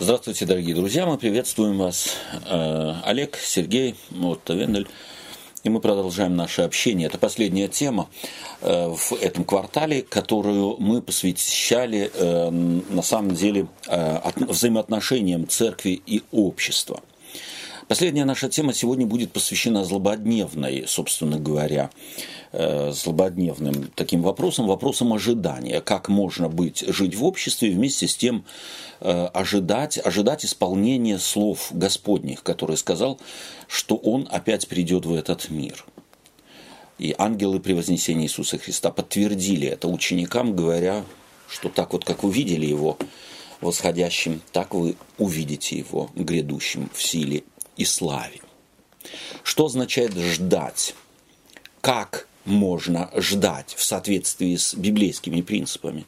[0.00, 2.16] Здравствуйте, дорогие друзья, мы приветствуем вас.
[2.46, 4.88] Э, Олег, Сергей, вот Вендель.
[5.62, 7.06] И мы продолжаем наше общение.
[7.06, 8.08] Это последняя тема
[8.60, 13.68] э, в этом квартале, которую мы посвящали э, на самом деле
[14.34, 17.00] взаимоотношениям церкви и общества.
[17.86, 21.90] Последняя наша тема сегодня будет посвящена злободневной, собственно говоря,
[22.52, 25.82] э, злободневным таким вопросам, вопросам ожидания.
[25.82, 28.46] Как можно быть, жить в обществе и вместе с тем
[29.00, 33.20] э, ожидать, ожидать исполнения слов Господних, который сказал,
[33.68, 35.84] что Он опять придет в этот мир.
[36.98, 41.04] И ангелы при вознесении Иисуса Христа подтвердили это ученикам, говоря,
[41.50, 42.96] что так вот, как вы видели Его
[43.60, 47.44] восходящим, так вы увидите Его грядущим в силе
[47.76, 48.40] и славе.
[49.42, 50.94] Что означает ждать?
[51.80, 56.06] Как можно ждать в соответствии с библейскими принципами?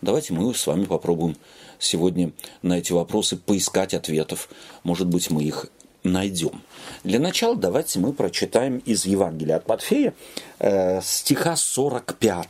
[0.00, 1.36] Давайте мы с вами попробуем
[1.78, 4.48] сегодня на эти вопросы поискать ответов.
[4.84, 5.66] Может быть, мы их
[6.02, 6.62] найдем.
[7.04, 10.14] Для начала давайте мы прочитаем из Евангелия от Матфея
[10.58, 12.48] э, стиха 45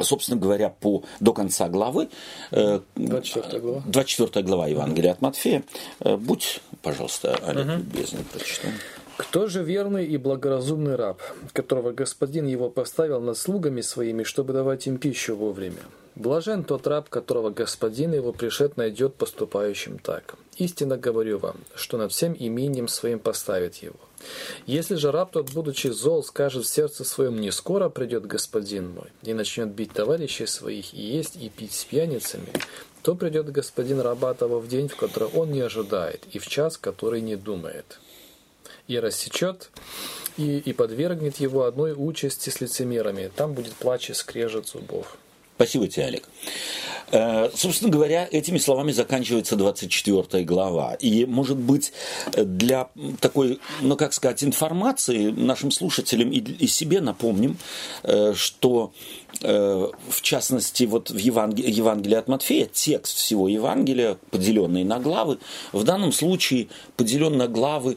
[0.00, 2.08] собственно говоря, по, до конца главы.
[2.50, 3.82] 24 глава.
[3.86, 5.62] 24 глава Евангелия от Матфея.
[6.00, 7.76] Э, будь, пожалуйста, Олег, угу.
[7.78, 8.72] любезный, прочитай.
[9.16, 11.20] Кто же верный и благоразумный раб,
[11.52, 15.82] которого господин его поставил над слугами своими, чтобы давать им пищу вовремя?
[16.16, 20.34] Блажен тот раб, которого господин его пришед найдет поступающим так.
[20.56, 23.96] Истинно говорю вам, что над всем имением своим поставит его.
[24.66, 29.08] Если же раб тот, будучи зол, скажет в сердце своем, не скоро придет господин мой,
[29.22, 32.48] и начнет бить товарищей своих, и есть, и пить с пьяницами,
[33.02, 36.78] то придет господин раба того в день, в который он не ожидает, и в час,
[36.78, 37.98] который не думает.
[38.88, 39.70] И рассечет,
[40.36, 43.30] и, и подвергнет его одной участи с лицемерами.
[43.34, 45.16] Там будет плач и скрежет зубов.
[45.56, 46.28] Спасибо тебе, Олег.
[47.12, 50.94] Э, собственно говоря, этими словами заканчивается 24 глава.
[50.94, 51.92] И, может быть,
[52.36, 52.88] для
[53.20, 57.56] такой, ну, как сказать, информации нашим слушателям и, себе напомним,
[58.02, 58.92] э, что
[59.42, 65.38] э, в частности, вот в Евангелии, Евангелии от Матфея, текст всего Евангелия, поделенный на главы,
[65.72, 67.96] в данном случае поделен на главы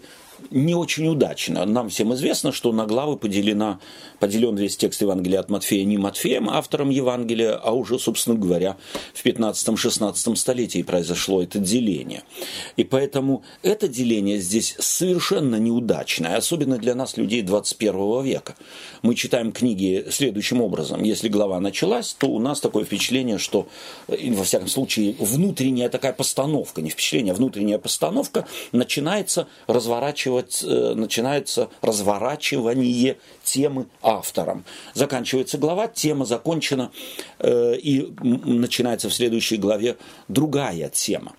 [0.52, 1.66] не очень удачно.
[1.66, 3.80] Нам всем известно, что на главы поделена,
[4.20, 8.78] поделен весь текст Евангелия от Матфея не Матфеем, автором Евангелия, а уже, собственно говоря,
[9.14, 12.24] в 15-16 столетии произошло это деление.
[12.76, 18.56] И поэтому это деление здесь совершенно неудачное, особенно для нас, людей 21 века.
[19.02, 21.04] Мы читаем книги следующим образом.
[21.04, 23.68] Если глава началась, то у нас такое впечатление, что,
[24.08, 31.70] во всяком случае, внутренняя такая постановка, не впечатление, а внутренняя постановка начинается разворачивать, э, начинается
[31.82, 34.64] разворачивание темы автором.
[34.94, 36.92] Заканчивается глава, тема закончена,
[37.40, 39.98] э, и начинается в следующей главе
[40.30, 41.34] другая тема.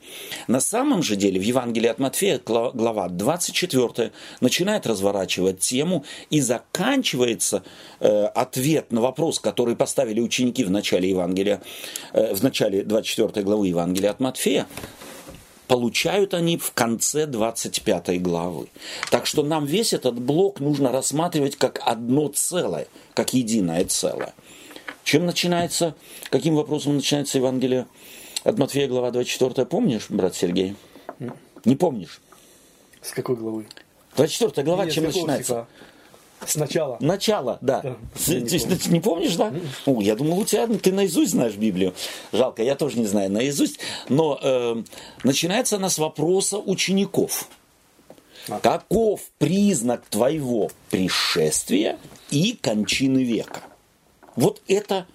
[0.49, 7.62] На самом же деле в Евангелии от Матфея глава 24 начинает разворачивать тему и заканчивается
[8.01, 11.62] э, ответ на вопрос, который поставили ученики в начале Евангелия,
[12.12, 14.67] в начале 24 главы Евангелия от Матфея,
[15.69, 18.69] получают они в конце 25 главы.
[19.11, 24.34] Так что нам весь этот блок нужно рассматривать как одно целое, как единое целое.
[25.05, 25.95] Чем начинается,
[26.31, 27.87] каким вопросом начинается Евангелие
[28.45, 30.75] от Матфея, глава 24, помнишь, брат Сергей?
[31.65, 32.21] Не помнишь?
[33.03, 33.67] С какой главы?
[34.17, 35.45] 24 глава, Нет, чем начинается?
[35.45, 35.67] Стиха?
[36.47, 36.97] Сначала.
[37.00, 37.81] Начало, да.
[37.82, 39.53] да ты, не, ты, не помнишь, да?
[39.87, 41.94] О, я думал, у тебя ты наизусть знаешь Библию.
[42.32, 43.81] Жалко, я тоже не знаю наизусть.
[44.09, 44.82] Но э,
[45.25, 47.49] начинается она с вопроса учеников.
[48.49, 48.60] А.
[48.60, 51.99] Каков признак твоего пришествия
[52.31, 53.62] и кончины века?
[54.37, 55.06] Вот это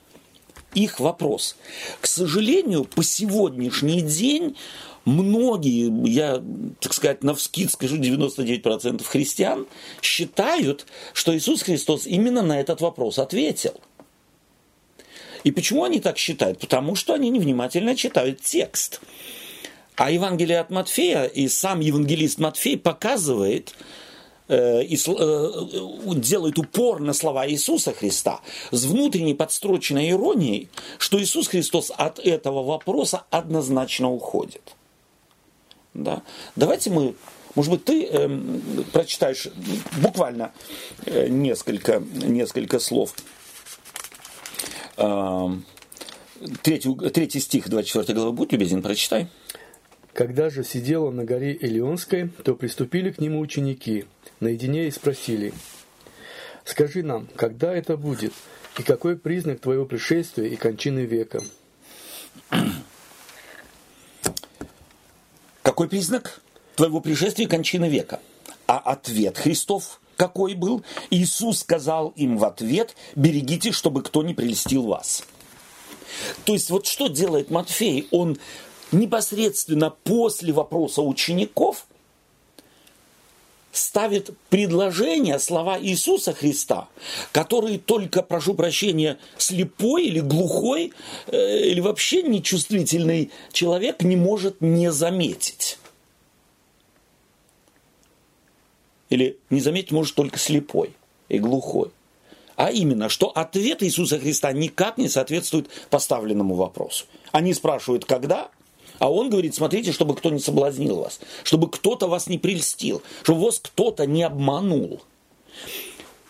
[0.73, 1.55] их вопрос.
[2.01, 4.57] К сожалению, по сегодняшний день
[5.05, 6.41] многие, я,
[6.79, 9.67] так сказать, на вскид скажу, 99% христиан
[10.01, 13.79] считают, что Иисус Христос именно на этот вопрос ответил.
[15.43, 16.59] И почему они так считают?
[16.59, 19.01] Потому что они невнимательно читают текст.
[19.95, 23.75] А Евангелие от Матфея и сам евангелист Матфей показывает,
[24.47, 25.51] э, и э,
[26.15, 28.41] делает упор на слова Иисуса Христа
[28.71, 34.73] с внутренней подстроченной иронией, что Иисус Христос от этого вопроса однозначно уходит.
[35.93, 36.23] Да?
[36.55, 37.15] Давайте мы,
[37.55, 38.39] может быть, ты э,
[38.91, 39.47] прочитаешь
[40.01, 40.51] буквально
[41.05, 43.13] э, несколько, несколько слов.
[44.97, 45.49] Э,
[46.61, 49.27] третий, третий стих 24 главы, будь любезен, прочитай.
[50.13, 54.05] Когда же сидел он на горе Илионской, то приступили к нему ученики
[54.39, 55.53] наедине и спросили,
[56.65, 58.33] «Скажи нам, когда это будет,
[58.77, 61.41] и какой признак твоего пришествия и кончины века?»
[65.83, 66.41] Какой признак
[66.77, 68.21] твоего пришествия кончины века?
[68.67, 70.81] А ответ Христов какой был?
[71.09, 75.25] Иисус сказал им в ответ, берегите, чтобы кто не прельстил вас.
[76.45, 78.07] То есть вот что делает Матфей?
[78.11, 78.37] Он
[78.93, 81.85] непосредственно после вопроса учеников
[83.73, 86.87] ставит предложение, слова Иисуса Христа,
[87.31, 90.93] которые только, прошу прощения, слепой или глухой
[91.27, 95.79] э, или вообще нечувствительный человек не может не заметить.
[99.09, 100.93] Или не заметить может только слепой
[101.27, 101.89] и глухой.
[102.55, 107.05] А именно, что ответ Иисуса Христа никак не соответствует поставленному вопросу.
[107.31, 108.51] Они спрашивают, когда,
[108.99, 113.41] а он говорит, смотрите, чтобы кто не соблазнил вас, чтобы кто-то вас не прельстил, чтобы
[113.41, 115.01] вас кто-то не обманул.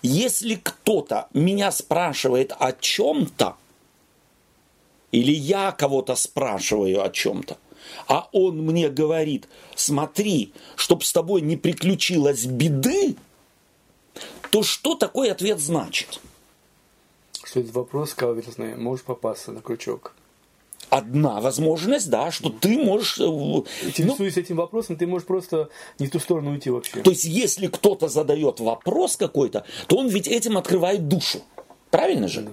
[0.02, 3.56] Если кто-то меня спрашивает о чем-то,
[5.12, 7.58] или я кого-то спрашиваю о чем-то,
[8.08, 13.16] а он мне говорит, смотри, чтобы с тобой не приключилось беды,
[14.52, 16.20] то что такой ответ значит?
[17.44, 20.14] Что этот вопрос каверзный, можешь попасться на крючок
[20.90, 23.20] одна возможность, да, что ты можешь...
[23.20, 25.70] Э, Интересуясь ну, этим вопросом, ты можешь просто
[26.00, 27.02] не в ту сторону уйти вообще.
[27.02, 31.42] То есть, если кто-то задает вопрос какой-то, то он ведь этим открывает душу.
[31.90, 32.42] Правильно же?
[32.42, 32.52] Да.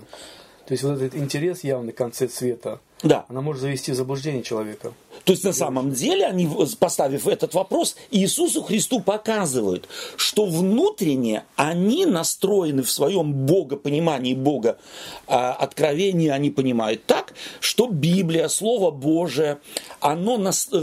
[0.66, 3.25] То есть, вот этот интерес явный, концепт света, да.
[3.29, 4.93] она может завести в заблуждение человека.
[5.25, 6.49] То есть на самом деле они,
[6.79, 14.79] поставив этот вопрос, Иисусу Христу показывают, что внутренне они настроены в своем богопонимании, бога
[15.26, 19.58] а, откровении, они понимают так, что Библия, Слово Божие,
[20.00, 20.38] оно,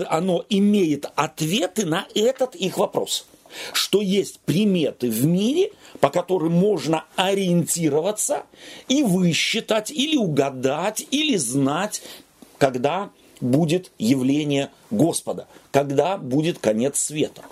[0.07, 3.25] оно имеет ответы на этот их вопрос
[3.73, 8.43] что есть приметы в мире, по которым можно ориентироваться
[8.87, 12.01] и высчитать, или угадать, или знать,
[12.57, 13.09] когда
[13.39, 17.43] будет явление Господа, когда будет конец света.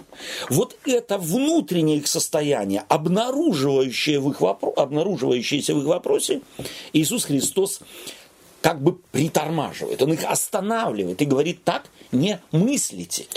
[0.49, 6.41] Вот это внутреннее их состояние, обнаруживающее в их вопро- обнаруживающееся в их вопросе,
[6.93, 7.81] Иисус Христос
[8.61, 13.27] как бы притормаживает, он их останавливает и говорит так, не мыслите.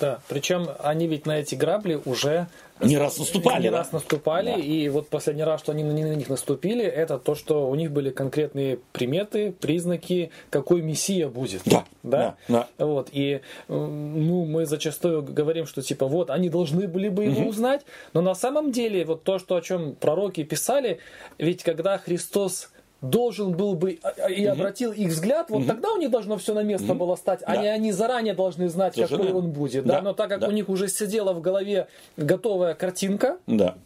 [0.00, 2.48] Да, причем они ведь на эти грабли уже
[2.80, 3.62] не раз наступали.
[3.62, 3.78] Не да?
[3.78, 4.58] раз наступали, да.
[4.58, 8.10] и вот последний раз, что они на них наступили, это то, что у них были
[8.10, 11.62] конкретные приметы, признаки, какой мессия будет.
[11.64, 11.84] Да.
[12.02, 12.36] Да?
[12.48, 12.86] да, да.
[12.86, 17.50] Вот, и ну, мы зачастую говорим, что типа вот, они должны были бы его угу.
[17.50, 17.82] узнать,
[18.12, 20.98] но на самом деле вот то, что о чем пророки писали,
[21.38, 25.96] ведь когда Христос должен был бы а, а, и обратил их взгляд, вот тогда у
[25.98, 29.24] них должно все на место было стать, а не они заранее должны знать, Совершенно.
[29.24, 29.84] какой он будет.
[29.84, 30.02] Да?
[30.02, 33.76] Но так как у них уже сидела в голове готовая картинка, да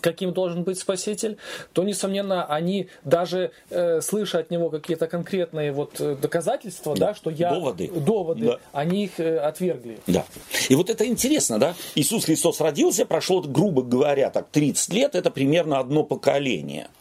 [0.00, 1.36] каким должен быть Спаситель,
[1.72, 7.14] то, несомненно, они даже э, слыша от него какие-то конкретные вот э, доказательства, да, да
[7.14, 7.50] что я...
[7.50, 7.88] Доводы.
[7.88, 8.58] Доводы, да.
[8.72, 9.98] они их э, отвергли.
[10.06, 10.24] Да.
[10.68, 11.74] И вот это интересно, да?
[11.94, 16.88] Иисус Христос родился, прошло, грубо говоря, так 30 лет, это примерно одно поколение–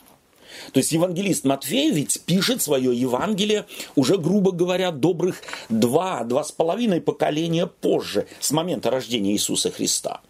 [0.72, 3.66] то есть евангелист Матфей ведь пишет свое Евангелие
[3.96, 10.22] уже, грубо говоря, добрых два, два с половиной поколения позже, с момента рождения Иисуса Христа.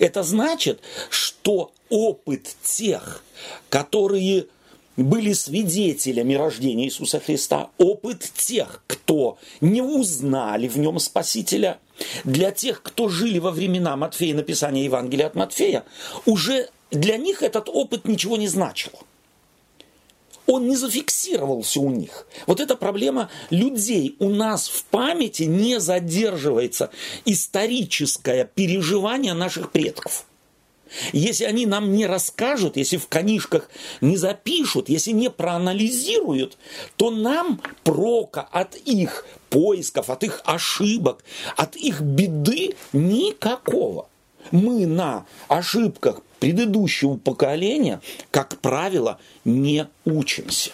[0.00, 0.80] Это значит,
[1.10, 3.24] что опыт тех,
[3.70, 4.46] которые
[4.96, 11.78] были свидетелями рождения Иисуса Христа, опыт тех, кто не узнали в нем Спасителя,
[12.24, 15.84] для тех, кто жили во времена Матфея, написания Евангелия от Матфея,
[16.26, 18.92] уже для них этот опыт ничего не значил
[20.46, 22.26] он не зафиксировался у них.
[22.46, 24.16] Вот эта проблема людей.
[24.18, 26.90] У нас в памяти не задерживается
[27.24, 30.26] историческое переживание наших предков.
[31.12, 33.70] Если они нам не расскажут, если в книжках
[34.00, 36.58] не запишут, если не проанализируют,
[36.96, 41.24] то нам прока от их поисков, от их ошибок,
[41.56, 44.08] от их беды никакого.
[44.50, 48.00] Мы на ошибках предыдущего поколения,
[48.32, 50.72] как правило, не учимся.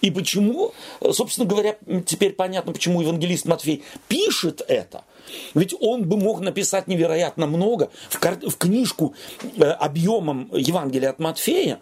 [0.00, 0.72] И почему,
[1.12, 5.04] собственно говоря, теперь понятно, почему евангелист Матфей пишет это.
[5.52, 9.14] Ведь он бы мог написать невероятно много в, в книжку
[9.58, 11.80] э, объемом Евангелия от Матфея.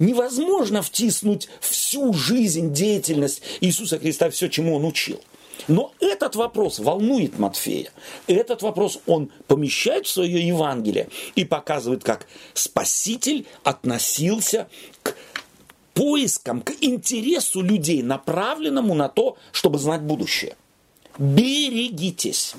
[0.00, 5.20] Невозможно втиснуть всю жизнь, деятельность Иисуса Христа, все, чему он учил.
[5.68, 7.90] Но этот вопрос волнует Матфея.
[8.26, 14.68] Этот вопрос он помещает в свое Евангелие и показывает, как Спаситель относился
[15.02, 15.14] к
[15.94, 20.56] поискам, к интересу людей, направленному на то, чтобы знать будущее.
[21.18, 22.54] Берегитесь.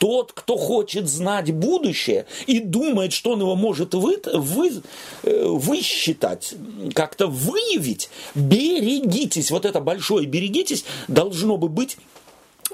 [0.00, 4.80] Тот, кто хочет знать будущее и думает, что он его может вы, вы,
[5.24, 6.54] э, высчитать,
[6.94, 9.50] как-то выявить, берегитесь.
[9.50, 11.98] Вот это большое берегитесь должно бы быть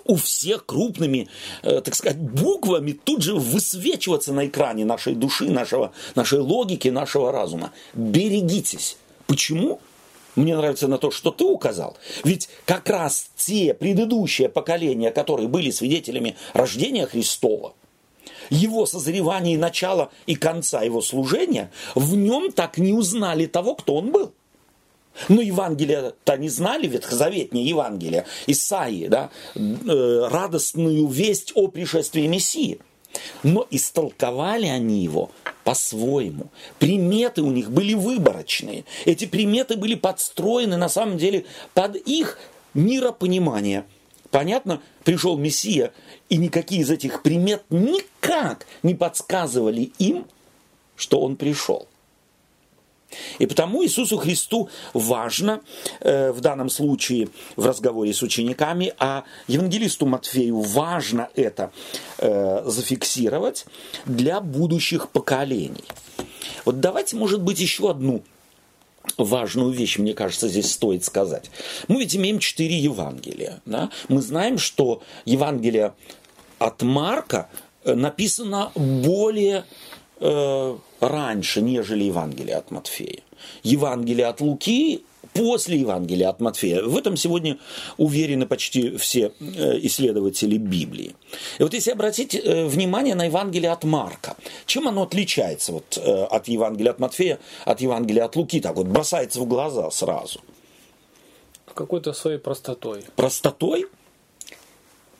[0.05, 1.29] у всех крупными,
[1.65, 7.33] э, так сказать, буквами тут же высвечиваться на экране нашей души, нашего, нашей логики, нашего
[7.33, 7.73] разума.
[7.93, 8.99] Берегитесь.
[9.27, 9.81] Почему?
[10.37, 11.97] Мне нравится на то, что ты указал.
[12.23, 17.75] Ведь как раз те предыдущие поколения, которые были свидетелями рождения Христова,
[18.51, 23.97] его созревания и начала и конца его служения, в нем так не узнали того, кто
[23.97, 24.33] он был.
[25.29, 32.79] Но Евангелие-то не знали, ветхозаветнее Евангелие, Исаии, да, э, радостную весть о пришествии Мессии.
[33.43, 35.31] Но истолковали они его
[35.65, 36.47] по-своему.
[36.79, 38.85] Приметы у них были выборочные.
[39.05, 41.45] Эти приметы были подстроены на самом деле
[41.75, 42.39] под их
[42.75, 43.85] миропонимание.
[44.31, 45.93] Понятно, пришел Мессия,
[46.29, 50.27] и никакие из этих примет никак не подсказывали им,
[50.95, 51.89] что он пришел.
[53.39, 55.61] И потому Иисусу Христу важно
[56.01, 61.71] э, в данном случае в разговоре с учениками, а евангелисту Матфею важно это
[62.19, 63.67] э, зафиксировать
[64.05, 65.85] для будущих поколений.
[66.65, 68.23] Вот давайте, может быть, еще одну
[69.17, 71.51] важную вещь, мне кажется, здесь стоит сказать.
[71.89, 73.61] Мы ведь имеем четыре Евангелия.
[73.65, 73.91] Да?
[74.09, 75.95] Мы знаем, что Евангелие
[76.59, 77.49] от Марка
[77.85, 79.65] э, написано более
[80.21, 83.21] э, раньше, нежели Евангелие от Матфея.
[83.63, 85.03] Евангелие от Луки
[85.35, 86.83] после Евангелия от Матфея.
[86.83, 87.59] В этом сегодня
[87.99, 91.15] уверены почти все э, исследователи Библии.
[91.59, 96.49] И вот если обратить э, внимание на Евангелие от Марка, чем оно отличается вот от
[96.49, 100.41] Евангелия от Матфея, от Евангелия от Луки, так вот бросается в глаза сразу?
[101.75, 103.05] Какой-то своей простотой.
[103.17, 103.87] Простотой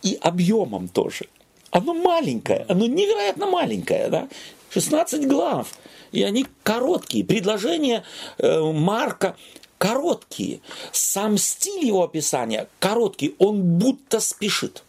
[0.03, 1.27] и объемом тоже.
[1.71, 4.29] Оно маленькое, оно невероятно маленькое, да?
[4.71, 5.73] 16 глав.
[6.13, 7.25] И они короткие.
[7.25, 8.05] Предложения
[8.39, 9.37] э, Марка
[9.79, 10.61] короткие.
[10.93, 13.35] Сам стиль его описания короткий.
[13.39, 14.83] Он будто спешит.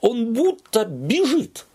[0.00, 1.66] Он будто бежит.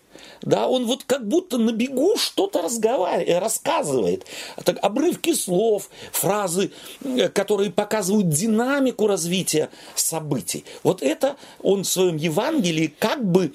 [0.42, 4.26] Да, он вот как будто на бегу что-то разговаривает, рассказывает.
[4.64, 6.72] Так, обрывки слов, фразы,
[7.04, 10.64] э, которые показывают динамику развития событий.
[10.82, 13.54] Вот это он в своем Евангелии как бы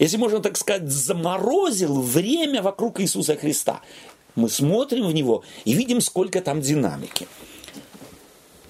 [0.00, 3.82] если можно так сказать, заморозил время вокруг Иисуса Христа.
[4.34, 7.28] Мы смотрим в него и видим, сколько там динамики.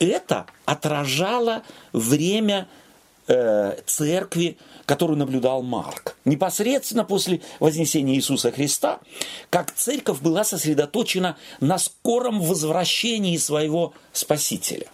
[0.00, 2.66] Это отражало время
[3.28, 6.16] э, церкви, которую наблюдал Марк.
[6.24, 8.98] Непосредственно после вознесения Иисуса Христа,
[9.50, 14.88] как церковь была сосредоточена на скором возвращении своего Спасителя.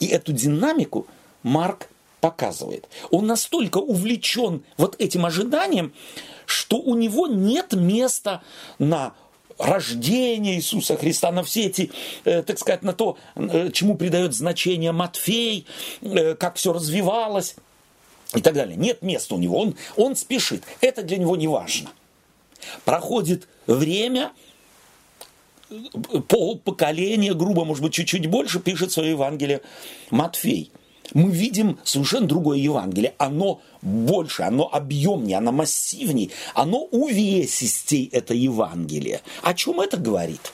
[0.00, 1.06] И эту динамику
[1.44, 1.88] Марк
[2.24, 2.88] показывает.
[3.10, 5.92] Он настолько увлечен вот этим ожиданием,
[6.46, 8.42] что у него нет места
[8.78, 9.12] на
[9.58, 11.90] рождение Иисуса Христа, на все эти,
[12.24, 15.66] э, так сказать, на то, э, чему придает значение Матфей,
[16.00, 17.56] э, как все развивалось
[18.34, 18.76] и так далее.
[18.76, 20.62] Нет места у него, он, он спешит.
[20.80, 21.90] Это для него не важно.
[22.86, 24.32] Проходит время,
[26.28, 29.60] пол поколения, грубо, может быть, чуть-чуть больше, пишет свое Евангелие
[30.08, 30.72] Матфей–
[31.12, 33.14] мы видим совершенно другое Евангелие.
[33.18, 39.20] Оно больше, оно объемнее, оно массивнее, оно увесистей, это Евангелие.
[39.42, 40.52] О чем это говорит?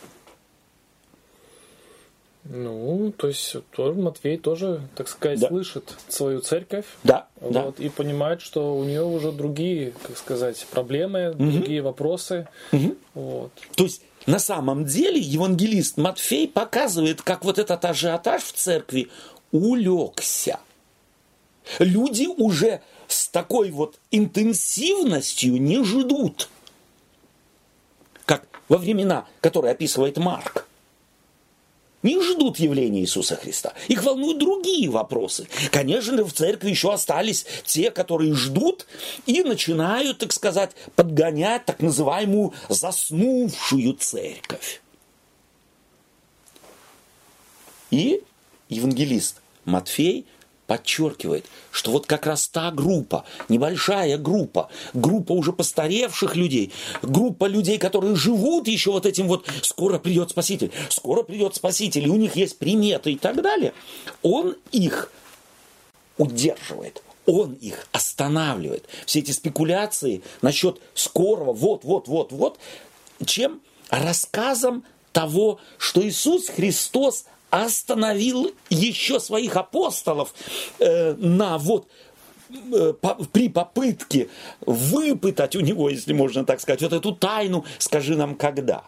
[2.44, 5.48] Ну, то есть Матвей тоже, так сказать, да.
[5.48, 6.86] слышит свою церковь.
[7.04, 7.72] Да, вот, да.
[7.78, 11.44] И понимает, что у нее уже другие, как сказать, проблемы, угу.
[11.44, 12.48] другие вопросы.
[12.72, 12.96] Угу.
[13.14, 13.52] Вот.
[13.76, 19.08] То есть на самом деле евангелист Матфей показывает, как вот этот ажиотаж в церкви,
[19.52, 20.60] улегся.
[21.78, 26.48] Люди уже с такой вот интенсивностью не ждут,
[28.24, 30.66] как во времена, которые описывает Марк.
[32.02, 33.74] Не ждут явления Иисуса Христа.
[33.88, 35.46] Их волнуют другие вопросы.
[35.70, 38.86] Конечно, в церкви еще остались те, которые ждут
[39.26, 44.80] и начинают, так сказать, подгонять так называемую заснувшую церковь.
[47.90, 48.22] И
[48.70, 50.26] евангелист Матфей
[50.70, 56.70] подчеркивает, что вот как раз та группа, небольшая группа, группа уже постаревших людей,
[57.02, 62.10] группа людей, которые живут еще вот этим вот «скоро придет Спаситель», «скоро придет Спаситель», и
[62.10, 63.74] у них есть приметы и так далее,
[64.22, 65.10] он их
[66.18, 68.84] удерживает, он их останавливает.
[69.06, 72.60] Все эти спекуляции насчет скорого вот-вот-вот-вот,
[73.24, 80.34] чем рассказом того, что Иисус Христос остановил еще своих апостолов
[80.78, 81.88] э, на вот
[82.72, 82.94] э,
[83.32, 84.28] при попытке
[84.60, 88.84] выпытать у него, если можно так сказать, вот эту тайну, скажи нам когда.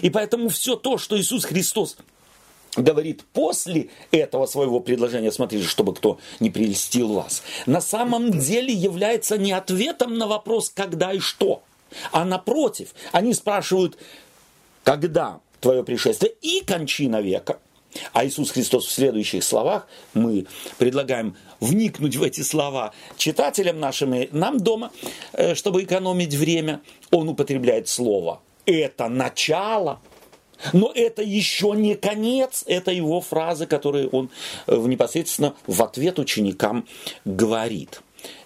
[0.00, 1.96] И поэтому все то, что Иисус Христос
[2.76, 9.36] говорит после этого своего предложения, смотрите, чтобы кто не прельстил вас, на самом деле является
[9.36, 11.62] не ответом на вопрос «когда и что»,
[12.10, 13.98] а напротив, они спрашивают
[14.84, 17.58] «когда твое пришествие и кончина века».
[18.12, 20.46] А Иисус Христос в следующих словах, мы
[20.78, 24.90] предлагаем вникнуть в эти слова читателям нашим и нам дома,
[25.32, 26.80] э, чтобы экономить время,
[27.10, 28.40] он употребляет слово.
[28.66, 30.00] «это начало»,
[30.72, 34.30] но это еще не конец, это его фразы, которые он
[34.66, 36.86] э, непосредственно в ответ ученикам
[37.24, 38.00] говорит.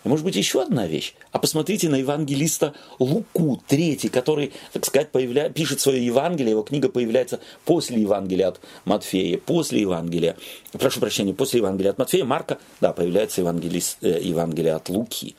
[0.05, 1.15] И может быть еще одна вещь.
[1.33, 5.49] А посмотрите на евангелиста Луку, третий, который, так сказать, появля...
[5.49, 10.37] пишет свое Евангелие, его книга появляется после Евангелия от Матфея, после Евангелия,
[10.73, 15.35] прошу прощения, после Евангелия от Матфея, Марка, да, появляется евангелист, э, Евангелие от Луки.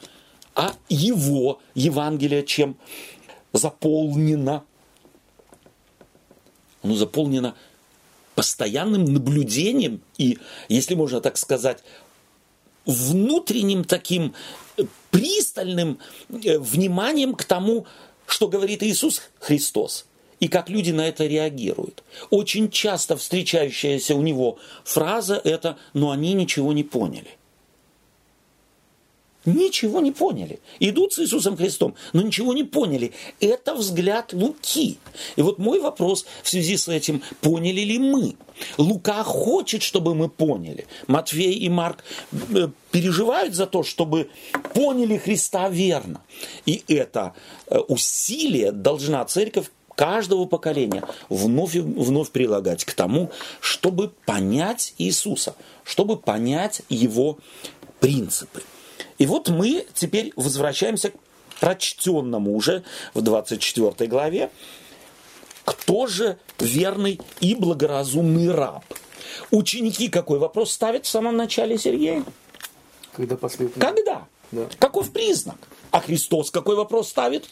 [0.56, 2.78] А его Евангелие чем
[3.54, 4.64] заполнено?
[6.82, 7.56] Оно заполнено
[8.38, 10.38] постоянным наблюдением и,
[10.70, 11.84] если можно так сказать,
[12.88, 14.34] внутренним таким
[14.78, 17.86] э, пристальным э, вниманием к тому,
[18.26, 20.06] что говорит Иисус Христос
[20.40, 22.04] и как люди на это реагируют.
[22.30, 27.37] Очень часто встречающаяся у него фраза это «но они ничего не поняли»
[29.48, 30.60] ничего не поняли.
[30.80, 33.14] Идут с Иисусом Христом, но ничего не поняли.
[33.40, 34.98] Это взгляд Луки.
[35.36, 38.36] И вот мой вопрос в связи с этим, поняли ли мы?
[38.78, 40.86] Лука хочет, чтобы мы поняли.
[41.08, 44.30] Матфей и Марк э, переживают за то, чтобы
[44.74, 46.22] поняли Христа верно.
[46.66, 47.34] И это
[47.68, 55.56] э, усилие должна церковь каждого поколения вновь и вновь прилагать к тому, чтобы понять Иисуса,
[55.84, 57.40] чтобы понять Его
[58.00, 58.62] принципы.
[59.18, 61.16] И вот мы теперь возвращаемся к
[61.60, 62.84] прочтенному уже
[63.14, 64.52] в 24 главе.
[65.66, 68.84] Кто же верный и благоразумный раб?
[69.52, 72.24] Ученики какой вопрос ставят в самом начале, Сергей?
[73.14, 73.80] Когда последний?
[73.80, 74.28] Когда?
[74.52, 74.68] Да.
[74.80, 75.58] Каков признак?
[75.92, 77.50] А Христос какой вопрос ставит?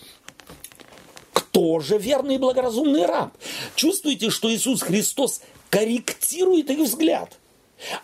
[1.33, 3.33] Кто же верный и благоразумный раб?
[3.75, 7.37] Чувствуете, что Иисус Христос корректирует их взгляд?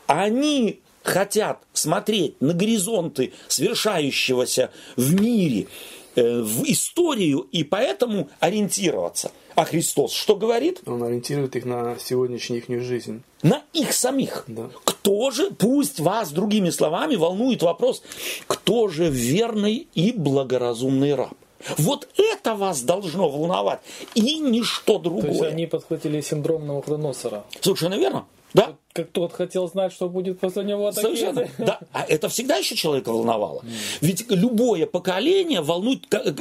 [0.08, 5.68] Они хотят смотреть на горизонты свершающегося в мире,
[6.16, 9.32] э, в историю и поэтому ориентироваться.
[9.56, 10.82] А Христос что говорит?
[10.86, 13.22] Он ориентирует их на сегодняшнюю их жизнь.
[13.44, 14.46] На их самих.
[14.48, 14.70] Да.
[14.86, 18.02] Кто же, пусть вас другими словами волнует вопрос,
[18.48, 21.34] кто же верный и благоразумный раб?
[21.78, 23.82] Вот это вас должно волновать,
[24.16, 25.24] и ничто другое.
[25.24, 27.44] То есть они подхватили синдром Навуходоносора.
[27.60, 28.26] Совершенно верно.
[28.54, 28.76] Да.
[28.94, 30.92] Как тот хотел знать, что будет после него.
[30.92, 31.48] Совершенно.
[31.58, 31.80] Да.
[31.94, 33.64] А это всегда еще человека волновало.
[34.02, 36.34] Ведь любое поколение волнует э,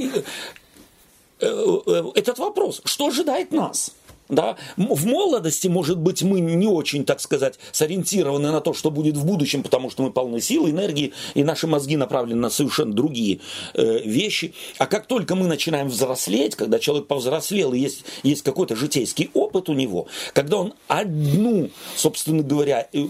[1.41, 1.47] э,
[1.87, 2.83] э, этот вопрос.
[2.85, 3.95] Что ожидает нас?
[4.31, 4.57] Да?
[4.77, 9.27] В молодости, может быть, мы не очень, так сказать, сориентированы на то, что будет в
[9.27, 13.41] будущем, потому что мы полны сил, энергии, и наши мозги направлены на совершенно другие
[13.75, 14.55] э, вещи.
[14.79, 19.69] А как только мы начинаем взрослеть, когда человек повзрослел, и есть, есть какой-то житейский опыт
[19.69, 23.05] у него, когда он одну, собственно говоря, э,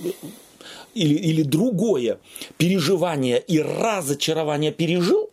[0.94, 2.18] или, или другое
[2.56, 5.29] переживание и разочарование пережил,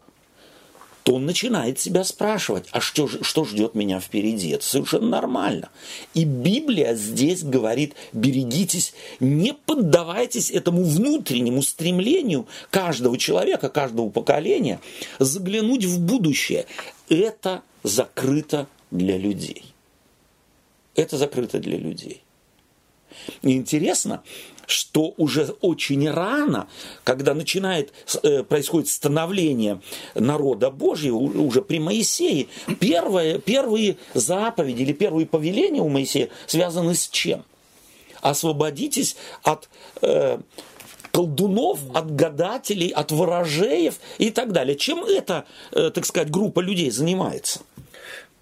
[1.07, 4.49] то он начинает себя спрашивать, а что, что ждет меня впереди?
[4.49, 5.69] Это совершенно нормально.
[6.13, 14.81] И Библия здесь говорит, берегитесь, не поддавайтесь этому внутреннему стремлению каждого человека, каждого поколения
[15.17, 16.65] заглянуть в будущее.
[17.07, 19.63] Это закрыто для людей.
[20.93, 22.21] Это закрыто для людей.
[23.43, 24.23] И интересно,
[24.67, 26.67] что уже очень рано,
[27.03, 29.81] когда начинает, э, происходит становление
[30.13, 32.47] народа Божьего, уже при Моисее,
[32.79, 37.43] первые, первые заповеди или первые повеления у Моисея связаны с чем?
[38.21, 39.69] Освободитесь от
[40.01, 40.37] э,
[41.11, 44.75] колдунов, от гадателей, от ворожеев и так далее.
[44.75, 47.61] Чем эта, э, так сказать, группа людей занимается?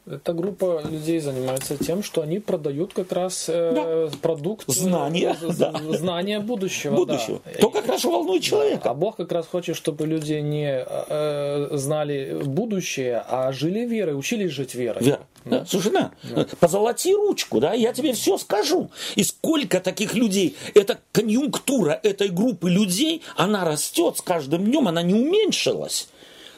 [0.08, 4.18] Эта группа людей занимается тем, что они продают как раз э, да.
[4.22, 5.74] продукт знания, э, да.
[5.90, 6.96] знания будущего.
[6.96, 7.42] будущего.
[7.44, 7.60] Да.
[7.60, 8.84] То как раз волнует человека.
[8.84, 8.90] Да.
[8.92, 14.52] А Бог как раз хочет, чтобы люди не э, знали будущее, а жили верой, учились
[14.52, 15.04] жить верой.
[15.04, 15.22] Вера.
[15.44, 15.60] Да.
[15.60, 15.66] Да.
[15.66, 16.12] Слушай, да.
[16.36, 16.46] да.
[16.60, 18.90] позолоти ручку, да, я тебе все скажу.
[19.16, 25.02] И сколько таких людей, эта конъюнктура этой группы людей, она растет с каждым днем, она
[25.04, 26.10] не уменьшилась.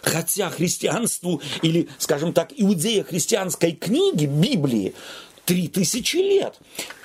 [0.08, 4.93] Хотя христианству или, скажем так, иудея христианской книги, Библии,
[5.43, 6.58] три тысячи лет.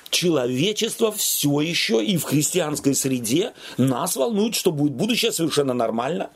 [0.09, 6.29] Человечество все еще и в христианской среде нас волнует, что будет будущее совершенно нормально.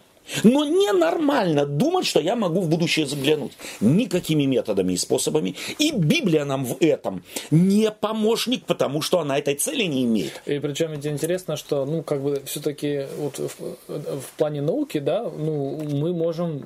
[0.44, 3.54] Но ненормально думать, что я могу в будущее заглянуть.
[3.82, 5.56] Никакими методами и способами.
[5.80, 10.42] И Библия нам в этом не помощник, потому что она этой цели не имеет.
[10.46, 13.52] И причем ведь интересно, что, ну, как бы все-таки вот в,
[13.88, 16.66] в плане науки, да, ну, мы можем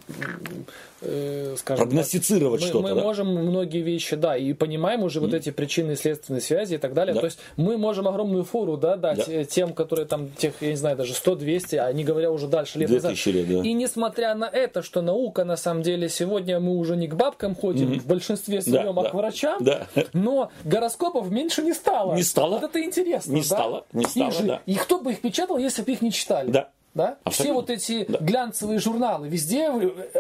[1.02, 2.82] э, скажем прогностицировать что-то.
[2.82, 3.02] Мы да?
[3.02, 5.22] можем многие вещи, да, и понимаем уже mm.
[5.24, 7.14] вот эти причины следственные связи и так далее.
[7.14, 7.22] Да.
[7.22, 9.44] То есть мы можем огромную фору, да, дать да.
[9.44, 12.90] тем, которые там тех, я не знаю, даже 100-200, а не говоря уже дальше лет
[12.90, 13.12] назад.
[13.12, 13.20] Лет,
[13.52, 13.68] да.
[13.68, 17.56] И несмотря на это, что наука на самом деле сегодня мы уже не к бабкам
[17.56, 18.00] ходим, mm-hmm.
[18.00, 19.10] в большинстве своем, да, а да.
[19.10, 19.88] к врачам, да.
[20.14, 22.16] но гороскопов меньше не стало.
[22.16, 22.60] Не стало.
[22.60, 23.32] Вот это интересно.
[23.32, 23.46] Не да?
[23.46, 23.86] стало.
[23.94, 24.62] Не стало, их же, да.
[24.66, 26.52] И кто бы их печатал, если бы их не читали?
[26.52, 26.70] Да.
[26.94, 27.18] Да?
[27.30, 28.18] Все вот эти да.
[28.20, 29.70] глянцевые журналы, везде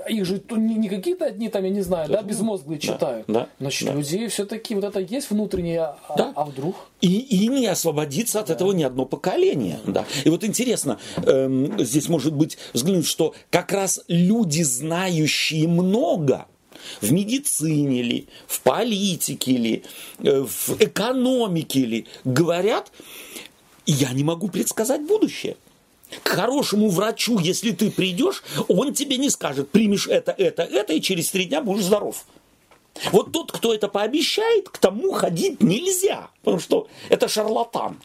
[0.07, 2.87] их же не, не какие-то одни там, я не знаю, да, безмозглые да.
[2.93, 3.25] читают.
[3.27, 3.49] Да.
[3.59, 3.93] Значит, да.
[3.93, 6.31] людей все-таки вот это есть внутреннее, а, да.
[6.33, 6.75] а вдруг?
[7.01, 8.53] И, и не освободиться от да.
[8.53, 9.79] этого ни одно поколение.
[9.85, 10.05] Да.
[10.23, 16.45] И вот интересно, эм, здесь может быть взглянуть, что как раз люди, знающие много,
[17.01, 19.83] в медицине ли, в политике ли,
[20.19, 22.93] э, в экономике ли, говорят,
[23.85, 25.57] я не могу предсказать будущее.
[26.23, 31.01] К хорошему врачу, если ты придешь, он тебе не скажет, примешь это, это, это, и
[31.01, 32.25] через три дня будешь здоров.
[33.11, 37.97] Вот тот, кто это пообещает, к тому ходить нельзя, потому что это шарлатан.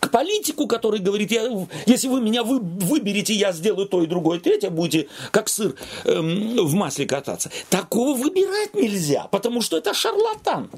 [0.00, 1.48] К политику, который говорит, я,
[1.86, 5.74] если вы меня вы, выберете, я сделаю то и другое, третье, будете как сыр
[6.04, 7.50] эм, в масле кататься.
[7.70, 10.70] Такого выбирать нельзя, потому что это шарлатан.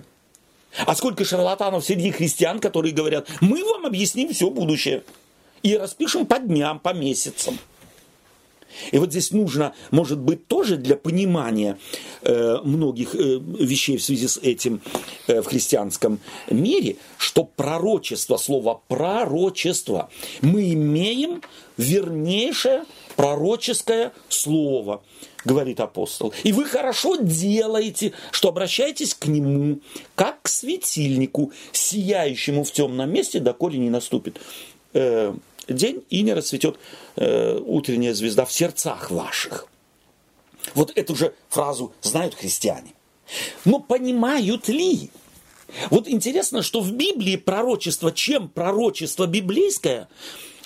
[0.86, 5.02] А сколько шарлатанов среди христиан, которые говорят, мы вам объясним все будущее
[5.62, 7.58] и распишем по дням, по месяцам.
[8.92, 11.78] И вот здесь нужно, может быть, тоже для понимания
[12.22, 14.80] э, многих э, вещей в связи с этим
[15.26, 20.10] э, в христианском мире, что пророчество, слово пророчество,
[20.42, 21.42] мы имеем
[21.76, 22.84] вернейшее
[23.16, 25.02] пророческое слово,
[25.44, 26.32] говорит апостол.
[26.44, 29.80] И вы хорошо делаете, что обращаетесь к нему,
[30.14, 34.38] как к светильнику, сияющему в темном месте, доколе не наступит
[34.92, 35.34] э,
[35.68, 36.78] день и не расцветет
[37.16, 39.66] э, утренняя звезда в сердцах ваших.
[40.74, 42.92] Вот эту же фразу знают христиане.
[43.64, 45.10] Но понимают ли?
[45.90, 50.08] Вот интересно, что в Библии пророчество, чем пророчество библейское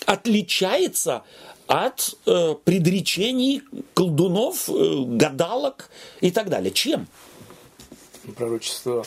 [0.07, 1.23] отличается
[1.67, 3.63] от э, предречений
[3.95, 6.71] колдунов, э, гадалок и так далее.
[6.71, 7.07] Чем?
[8.37, 9.05] Пророчество,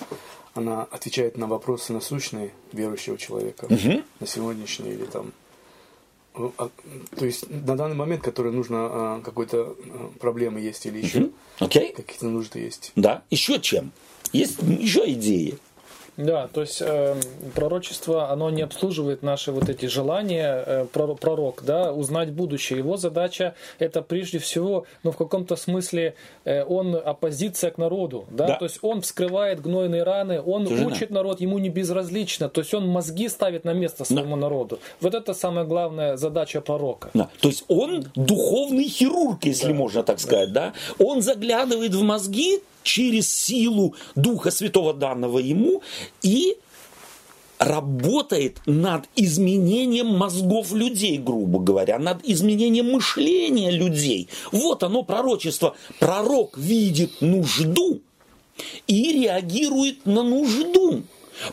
[0.56, 4.02] она отвечает на вопросы насущные верующего человека, угу.
[4.20, 5.32] на сегодняшний или там
[6.38, 6.70] ну, а,
[7.15, 11.94] то есть на данный момент, который нужно а, какой-то а, проблемы есть или еще okay.
[11.94, 12.91] какие-то нужды есть.
[12.96, 13.91] Да, еще чем?
[14.34, 15.58] Есть еще идеи.
[16.17, 17.15] Да, то есть э,
[17.54, 22.80] пророчество, оно не обслуживает наши вот эти желания, э, пророк, да, узнать будущее.
[22.80, 28.47] Его задача это прежде всего, ну, в каком-то смысле, э, он оппозиция к народу, да?
[28.47, 32.62] да, то есть он вскрывает гнойные раны, он Слушай, учит народ, ему не безразлично, то
[32.62, 34.41] есть он мозги ставит на место своему да.
[34.41, 34.80] народу.
[35.01, 37.10] Вот это самая главная задача пророка.
[37.13, 37.30] Да.
[37.41, 39.73] То есть он духовный хирург, если да.
[39.73, 40.73] можно так сказать, да.
[40.97, 41.06] да?
[41.06, 45.82] Он заглядывает в мозги через силу Духа Святого данного ему
[46.21, 46.58] и
[47.60, 54.30] работает над изменением мозгов людей, грубо говоря, над изменением мышления людей.
[54.52, 55.76] Вот оно пророчество.
[56.00, 58.02] Пророк видит нужду
[58.88, 61.04] и реагирует на нужду.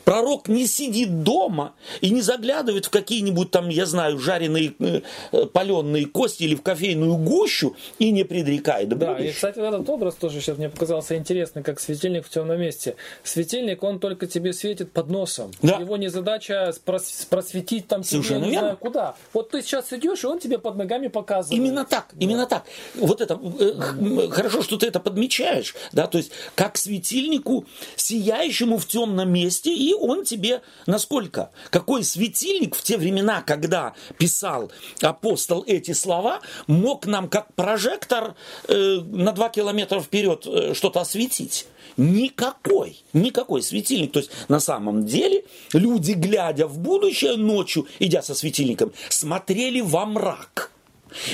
[0.04, 5.00] Пророк не сидит дома и не заглядывает в какие-нибудь там, я знаю, жареные, э,
[5.32, 8.88] э паленые кости или в кофейную гущу и не предрекает.
[8.88, 12.96] Да, и, кстати, этот образ тоже сейчас мне показался интересный, как светильник в темном месте.
[13.22, 15.50] Светильник, он только тебе светит под носом.
[15.62, 15.78] Да.
[15.78, 19.14] Его не задача просветить там тебе, не знаю, куда.
[19.32, 21.58] Вот ты сейчас идешь, и он тебе под ногами показывает.
[21.58, 22.24] Именно так, да.
[22.24, 22.64] именно так.
[22.94, 27.66] Вот это, э, хорошо, что ты это подмечаешь, да, то есть как светильнику,
[27.96, 34.70] сияющему в темном месте, и он тебе, насколько, какой светильник в те времена, когда писал
[35.00, 38.34] апостол эти слова, мог нам как прожектор
[38.68, 41.66] э, на два километра вперед э, что-то осветить.
[41.96, 44.12] Никакой, никакой светильник.
[44.12, 50.06] То есть на самом деле люди, глядя в будущее ночью, идя со светильником, смотрели во
[50.06, 50.70] мрак.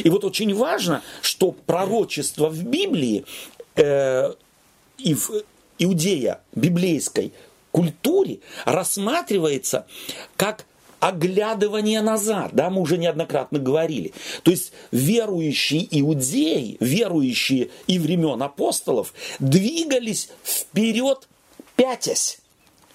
[0.03, 3.24] И вот очень важно, что пророчество в Библии
[3.77, 4.33] э,
[4.98, 5.31] и в
[5.79, 7.33] Иудея библейской
[7.79, 9.87] культуре рассматривается
[10.37, 10.64] как
[10.99, 14.12] оглядывание назад, да, мы уже неоднократно говорили.
[14.43, 21.29] То есть верующие иудеи, верующие и времен апостолов двигались вперед
[21.77, 22.41] пятясь.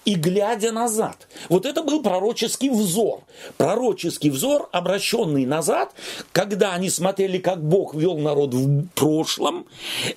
[0.04, 1.26] И глядя назад.
[1.48, 3.20] Вот это был пророческий взор.
[3.56, 5.92] Пророческий взор, обращенный назад,
[6.32, 9.66] когда они смотрели, как Бог вел народ в прошлом,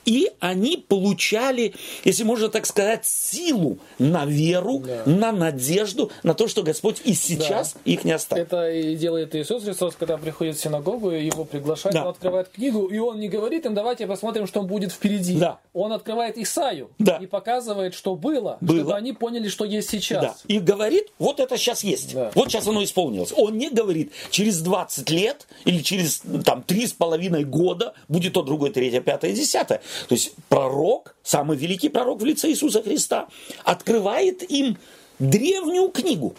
[0.06, 1.73] и они получали,
[2.04, 5.04] если можно так сказать, силу на веру, да.
[5.06, 7.80] на надежду, на то, что Господь и сейчас да.
[7.86, 8.47] их не оставит.
[8.47, 12.04] Это и делает Иисус Христос, когда приходит в синагогу, его приглашают, да.
[12.04, 15.38] он открывает книгу, и он не говорит им, давайте посмотрим, что будет впереди.
[15.38, 15.60] Да.
[15.77, 17.17] Он открывает Исаю да.
[17.17, 20.23] и показывает, что было, было, чтобы они поняли, что есть сейчас.
[20.23, 20.35] Да.
[20.47, 22.15] И говорит, вот это сейчас есть.
[22.15, 22.31] Да.
[22.33, 23.31] Вот сейчас оно исполнилось.
[23.35, 29.01] Он не говорит, через 20 лет или через там, 3,5 года будет то, другое, третье,
[29.01, 29.81] пятое, десятое.
[30.07, 33.27] То есть пророк, самый великий пророк в лице Иисуса Христа,
[33.63, 34.77] открывает им
[35.19, 36.33] древнюю книгу.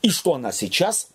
[0.00, 1.08] И что она сейчас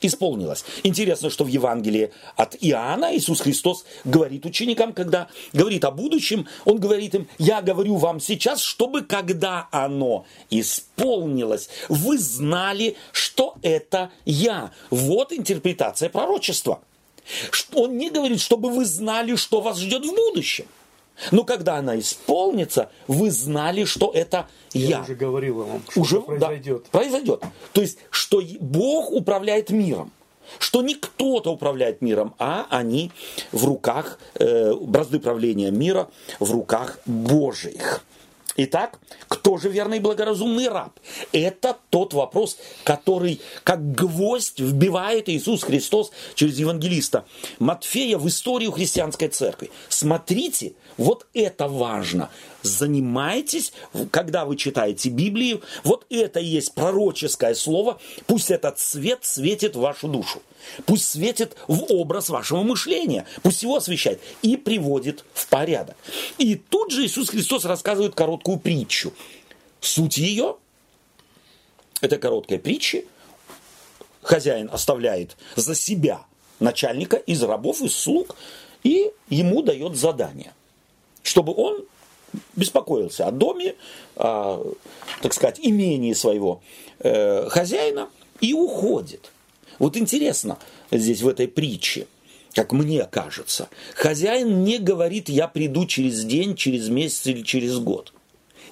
[0.00, 0.64] исполнилось.
[0.82, 6.78] Интересно, что в Евангелии от Иоанна Иисус Христос говорит ученикам, когда говорит о будущем, Он
[6.78, 14.72] говорит им, я говорю вам сейчас, чтобы когда оно исполнилось, вы знали, что это я.
[14.90, 16.80] Вот интерпретация пророчества.
[17.74, 20.66] Он не говорит, чтобы вы знали, что вас ждет в будущем.
[21.30, 24.88] Но когда она исполнится, вы знали, что это я.
[24.88, 26.84] Я уже говорил вам, что уже, произойдет.
[26.84, 27.42] Да, произойдет.
[27.72, 30.12] То есть, что Бог управляет миром.
[30.58, 33.12] Что не кто-то управляет миром, а они
[33.52, 36.08] в руках, э, бразды правления мира
[36.40, 38.02] в руках Божьих.
[38.56, 40.98] Итак, кто же верный и благоразумный раб?
[41.32, 47.24] Это тот вопрос, который как гвоздь вбивает Иисус Христос через евангелиста
[47.58, 49.70] Матфея в историю христианской церкви.
[49.88, 52.28] Смотрите, вот это важно.
[52.60, 53.72] Занимайтесь,
[54.10, 57.98] когда вы читаете Библию, вот это и есть пророческое слово.
[58.26, 60.42] Пусть этот свет светит в вашу душу.
[60.84, 63.26] Пусть светит в образ вашего мышления.
[63.42, 65.96] Пусть его освещает и приводит в порядок.
[66.36, 69.14] И тут же Иисус Христос рассказывает короткую притчу.
[69.80, 70.58] Суть ее,
[72.02, 73.04] это короткая притча,
[74.20, 76.26] хозяин оставляет за себя
[76.58, 78.36] начальника из рабов, из слуг,
[78.82, 80.52] и ему дает задание
[81.22, 81.84] чтобы он
[82.54, 83.74] беспокоился о доме,
[84.16, 84.74] о,
[85.22, 86.62] так сказать, имении своего
[87.00, 88.08] э, хозяина
[88.40, 89.32] и уходит.
[89.78, 90.58] Вот интересно
[90.90, 92.06] здесь в этой притче,
[92.54, 98.12] как мне кажется, хозяин не говорит, я приду через день, через месяц или через год.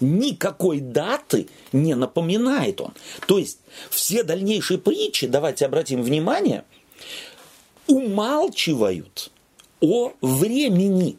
[0.00, 2.94] Никакой даты не напоминает он.
[3.26, 3.58] То есть
[3.90, 6.64] все дальнейшие притчи, давайте обратим внимание,
[7.88, 9.30] умалчивают
[9.80, 11.16] о времени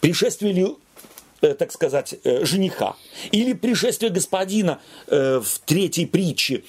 [0.00, 0.76] пришествие
[1.40, 2.96] э, так сказать, э, жениха,
[3.32, 6.64] или пришествие господина э, в третьей притче,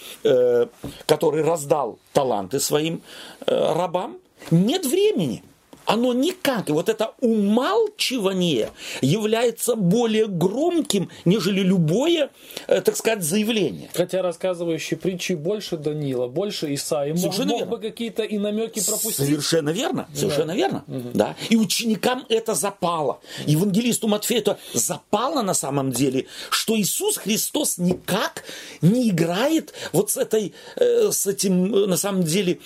[1.05, 3.01] который раздал таланты своим
[3.45, 4.17] рабам,
[4.49, 5.43] нет времени–
[5.85, 12.29] оно никак, и вот это умалчивание является более громким, нежели любое,
[12.67, 13.89] э, так сказать, заявление.
[13.93, 19.15] Хотя рассказывающий притчи больше Данила, больше Исаи, мог, мог бы какие-то и намеки пропустить.
[19.15, 20.53] Совершенно верно, совершенно да.
[20.53, 20.83] верно.
[20.87, 21.09] Угу.
[21.13, 21.35] Да.
[21.49, 23.19] И ученикам это запало.
[23.45, 28.43] Евангелисту Матфею это запало на самом деле, что Иисус Христос никак
[28.81, 32.59] не играет вот с этой, э, с этим, э, на самом деле,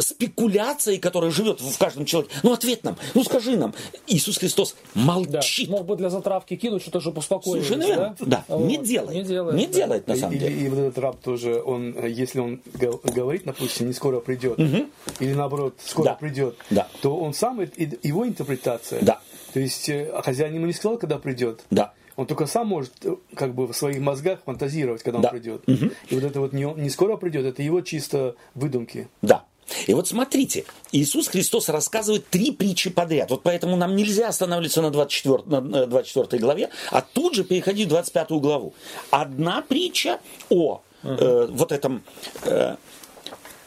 [0.00, 2.34] спекуляцией, которая живет в каждом человеке.
[2.42, 3.74] Ну, ответь нам, ну скажи нам.
[4.06, 5.68] Иисус Христос молчит.
[5.68, 5.76] Да.
[5.78, 7.66] Мог бы для затравки кинуть, что-то чтобы успокоились.
[7.66, 8.16] Совершенно.
[8.20, 8.56] Да, да.
[8.56, 9.14] не делает.
[9.14, 9.72] Не делает, не да.
[9.72, 10.54] делает на самом и, деле.
[10.54, 12.60] И, и вот этот раб тоже, он, если он
[13.02, 14.86] говорит, допустим, не скоро придет, угу.
[15.20, 16.14] или наоборот, скоро да.
[16.14, 16.86] придет, да.
[17.00, 19.02] то он сам, его интерпретация.
[19.02, 19.20] Да.
[19.52, 21.64] То есть э, хозяин ему не сказал, когда придет.
[21.70, 21.92] Да.
[22.16, 25.28] Он только сам может э, как бы в своих мозгах фантазировать, когда да.
[25.28, 25.62] он придет.
[25.66, 25.90] Угу.
[26.10, 29.08] И вот это вот не, не скоро придет, это его чисто выдумки.
[29.22, 29.44] Да.
[29.86, 33.30] И вот смотрите, Иисус Христос рассказывает три притчи подряд.
[33.30, 37.90] Вот поэтому нам нельзя останавливаться на 24, на 24 главе, а тут же переходить в
[37.90, 38.74] 25 главу.
[39.10, 42.02] Одна притча о э, вот этом
[42.44, 42.76] э,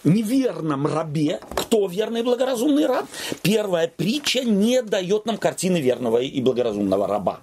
[0.03, 1.39] неверном рабе.
[1.55, 3.05] Кто верный и благоразумный раб?
[3.41, 7.41] Первая притча не дает нам картины верного и благоразумного раба.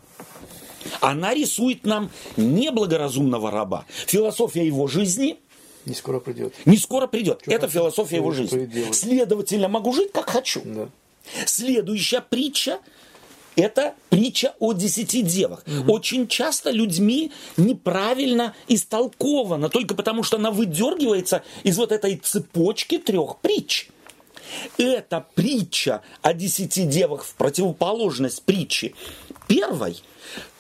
[1.01, 3.85] Она рисует нам неблагоразумного раба.
[4.07, 5.39] Философия его жизни–
[5.87, 6.55] не скоро придет.
[6.65, 7.41] Не скоро придет.
[7.43, 8.93] Что Это хочу, философия его жизни.
[8.93, 10.63] Следовательно, могу жить как хочу.
[10.65, 10.89] Да.
[11.47, 12.79] Следующая притча
[13.57, 15.65] это притча о десяти девах.
[15.67, 15.93] Угу.
[15.93, 23.39] Очень часто людьми неправильно истолкована, только потому что она выдергивается из вот этой цепочки трех
[23.39, 23.89] притч.
[24.79, 28.95] Это притча о десяти девах в противоположность притче
[29.47, 30.03] первой,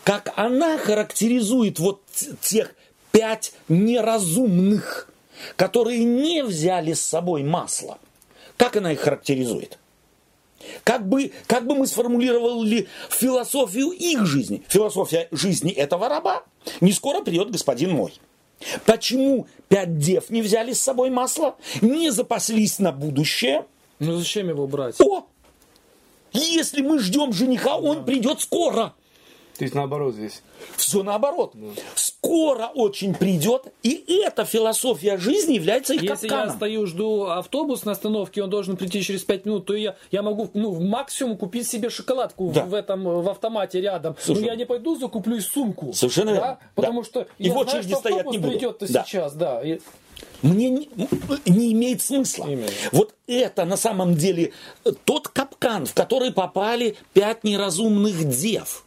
[0.04, 2.02] как она характеризует вот
[2.40, 2.74] тех
[3.12, 5.09] пять неразумных
[5.56, 7.98] которые не взяли с собой масло.
[8.56, 9.78] Как она их характеризует?
[10.84, 14.62] Как бы, как бы мы сформулировали философию их жизни?
[14.68, 16.44] Философия жизни этого раба.
[16.80, 18.12] Не скоро придет господин мой.
[18.84, 21.56] Почему пять дев не взяли с собой масло?
[21.80, 23.64] Не запаслись на будущее?
[23.98, 25.00] Ну зачем его брать?
[25.00, 25.26] О!
[26.32, 28.94] Если мы ждем жениха, он придет скоро.
[29.60, 30.42] То есть наоборот здесь.
[30.76, 31.52] Все наоборот.
[31.94, 36.48] Скоро очень придет, и эта философия жизни является их Если капканом.
[36.48, 40.22] я стою, жду автобус на остановке, он должен прийти через 5 минут, то я, я
[40.22, 42.64] могу ну, максимум купить себе шоколадку Да.
[42.64, 44.16] в этом в автомате рядом.
[44.18, 44.40] Слушай.
[44.40, 45.92] Но я не пойду закуплю и сумку.
[45.92, 46.36] Совершенно да?
[46.38, 46.58] верно.
[46.74, 47.06] Потому Да.
[47.06, 48.52] что И я в знаю, что стоять автобус не буду.
[48.52, 49.04] придет Да.
[49.04, 49.62] сейчас, да.
[49.62, 49.78] И-
[50.40, 50.88] Мне не,
[51.44, 52.46] не имеет смысла.
[52.48, 52.68] Именно.
[52.92, 54.52] Вот это на самом деле
[55.04, 58.86] тот капкан, в который попали пять неразумных дев.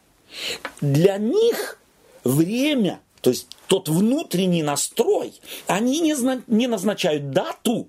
[0.81, 1.79] Для них
[2.23, 5.33] время, то есть тот внутренний настрой,
[5.67, 6.15] они не,
[6.47, 7.87] не назначают дату,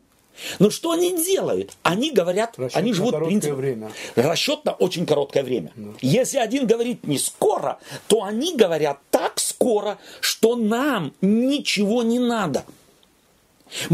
[0.59, 1.76] но что они делают?
[1.83, 3.57] Они говорят, Расчет они на живут короткое принципом.
[3.57, 3.92] время.
[4.16, 5.72] Расчет на очень короткое время.
[6.00, 7.78] Если один говорит не скоро,
[8.09, 12.64] то они говорят так скоро, что нам ничего не надо.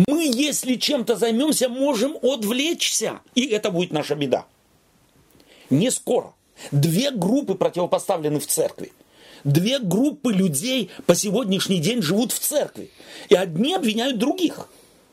[0.08, 3.20] Мы, если чем-то займемся, можем отвлечься.
[3.34, 4.46] И это будет наша беда.
[5.68, 6.34] Не скоро.
[6.70, 8.92] Две группы противопоставлены в церкви.
[9.44, 12.90] Две группы людей по сегодняшний день живут в церкви.
[13.29, 14.68] И одни обвиняют других.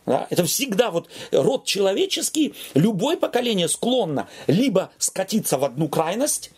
[0.06, 0.28] Да?
[0.30, 6.52] Это всегда вот род человеческий, любое поколение склонно либо скатиться в одну крайность,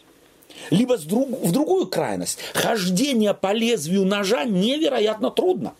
[0.69, 2.39] либо в другую крайность.
[2.53, 5.73] Хождение по лезвию ножа невероятно трудно.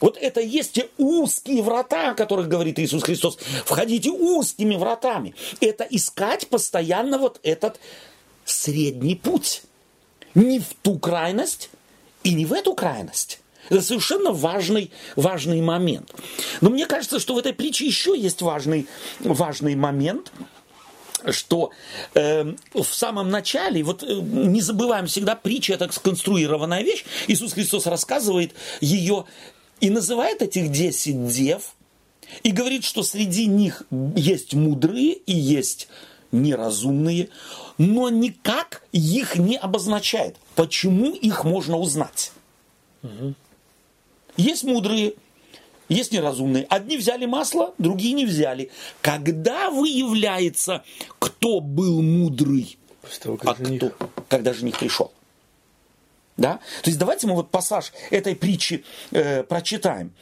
[0.00, 3.38] Вот это есть те узкие врата, о которых говорит Иисус Христос.
[3.64, 5.34] Входите узкими вратами.
[5.60, 7.80] Это искать постоянно вот этот
[8.44, 9.62] средний путь.
[10.34, 11.70] Не в ту крайность
[12.22, 13.40] и не в эту крайность.
[13.70, 16.14] Это совершенно важный, важный момент.
[16.60, 18.86] Но мне кажется, что в этой притче еще есть важный,
[19.20, 20.32] важный момент,
[21.30, 21.72] что
[22.14, 27.04] э, в самом начале, вот э, не забываем всегда, притча это сконструированная вещь.
[27.26, 29.24] Иисус Христос рассказывает ее
[29.80, 31.74] и называет этих десять дев,
[32.42, 35.88] и говорит, что среди них есть мудрые и есть
[36.30, 37.30] неразумные,
[37.78, 40.36] но никак их не обозначает.
[40.54, 42.32] Почему их можно узнать?
[44.36, 45.14] Есть мудрые,
[45.88, 46.64] есть неразумные.
[46.68, 48.70] Одни взяли масло, другие не взяли.
[49.00, 50.84] Когда выявляется,
[51.18, 52.78] кто был мудрый,
[53.20, 53.92] того, а кто,
[54.28, 55.12] когда жених пришел?
[56.38, 56.60] Да?
[56.82, 60.12] То есть давайте мы вот пассаж этой притчи э, прочитаем.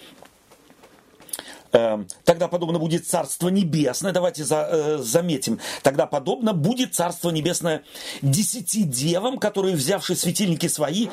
[1.73, 4.13] Эм, Тогда подобно будет Царство Небесное.
[4.13, 5.61] Давайте за- э, заметим.
[5.83, 7.83] Тогда подобно будет Царство Небесное
[8.23, 11.09] десяти девам, которые, взявши светильники свои,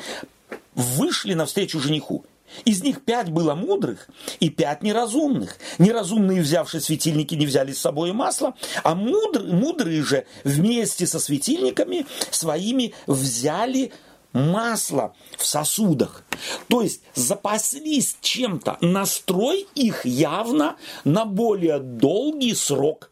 [0.74, 2.24] вышли навстречу жениху.
[2.64, 5.56] Из них пять было мудрых и пять неразумных.
[5.78, 12.06] Неразумные, взявши светильники, не взяли с собой масло, а мудрые, мудрые же вместе со светильниками
[12.30, 13.92] своими взяли
[14.34, 16.24] масло в сосудах.
[16.68, 18.76] То есть запаслись чем-то.
[18.82, 23.10] Настрой их явно на более долгий срок,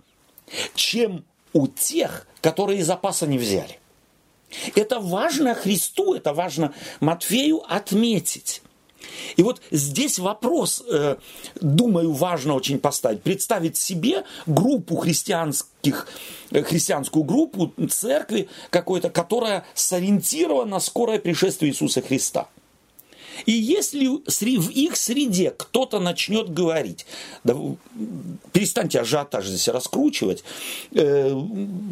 [0.75, 3.79] чем у тех, которые запаса не взяли.
[4.75, 8.63] Это важно Христу, это важно Матфею отметить.
[9.37, 11.17] И вот здесь вопрос, э,
[11.61, 13.23] думаю, важно очень поставить.
[13.23, 16.09] Представить себе группу христианских,
[16.51, 22.49] э, христианскую группу церкви какой-то, которая сориентирована на скорое пришествие Иисуса Христа.
[23.47, 27.07] И если в их среде кто-то начнет говорить,
[27.45, 27.57] да,
[28.53, 30.45] перестаньте ажиотаж здесь раскручивать,
[30.93, 31.29] э,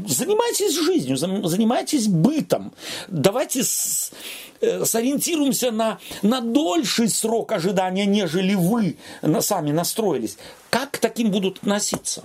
[0.09, 2.73] занимайтесь жизнью, занимайтесь бытом,
[3.09, 4.13] давайте с-
[4.61, 10.37] э, сориентируемся на, на дольший срок ожидания, нежели вы на, сами настроились.
[10.71, 12.25] Как к таким будут относиться?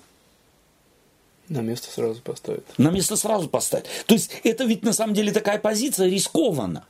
[1.47, 2.65] На место сразу поставит.
[2.77, 3.85] На место сразу поставить.
[4.07, 6.85] То есть это ведь на самом деле такая позиция рискована.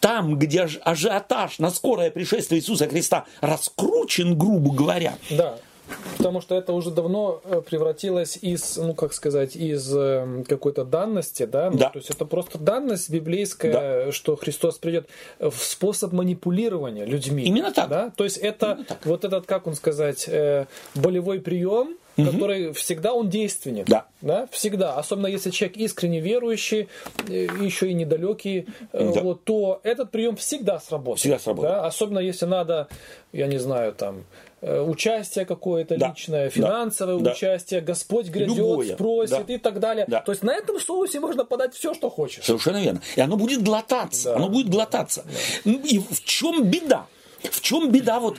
[0.00, 5.56] Там, где аж- ажиотаж на скорое пришествие Иисуса Христа раскручен, грубо говоря, Да.
[6.16, 11.44] Потому что это уже давно э, превратилось из, ну как сказать, из э, какой-то данности,
[11.44, 11.68] да?
[11.70, 11.90] Ну, Да.
[11.90, 15.06] То есть это просто данность библейская, что Христос придет
[15.38, 17.44] в способ манипулирования людьми.
[17.44, 17.88] Именно так.
[17.90, 18.12] Да?
[18.16, 23.84] То есть это вот этот, как он сказать, э, болевой прием, который всегда он действенен.
[23.86, 24.06] Да.
[24.20, 24.94] Да, всегда.
[24.96, 26.88] Особенно если человек искренне верующий,
[27.28, 29.20] э, еще и недалекий, э, Да.
[29.20, 31.18] вот, то этот прием всегда сработает.
[31.20, 31.74] Всегда сработает.
[31.74, 31.86] Да?
[31.86, 32.88] Особенно если надо,
[33.32, 34.24] я не знаю, там,
[34.62, 36.08] э, участие какое-то Да.
[36.08, 36.50] личное, Да.
[36.50, 37.32] финансовое Да.
[37.32, 38.94] участие, Господь грядет, Любое.
[38.94, 39.52] спросит Да.
[39.54, 40.06] и так далее.
[40.08, 40.20] Да.
[40.20, 42.44] То есть на этом соусе можно подать все, что хочешь.
[42.44, 43.02] Совершенно верно.
[43.16, 44.30] И оно будет глотаться.
[44.30, 44.36] Да.
[44.36, 45.24] Оно будет глотаться.
[45.64, 47.06] Ну, И в чем беда?
[47.50, 48.20] В чем беда?
[48.20, 48.38] Вот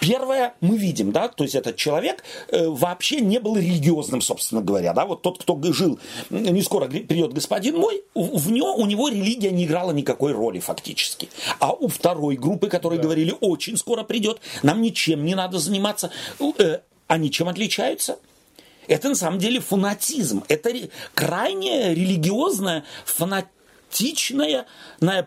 [0.00, 4.92] первое мы видим, да, то есть этот человек э, вообще не был религиозным, собственно говоря,
[4.92, 5.98] да, вот тот, кто жил,
[6.30, 11.28] не скоро придет господин мой, в него, у него религия не играла никакой роли фактически.
[11.60, 13.04] А у второй группы, которые да.
[13.04, 16.10] говорили, очень скоро придет, нам ничем не надо заниматься,
[16.58, 18.18] э, они чем отличаются?
[18.88, 20.44] Это на самом деле фанатизм.
[20.48, 20.72] Это
[21.14, 23.50] крайне религиозная фанатизм
[23.92, 24.66] тактичная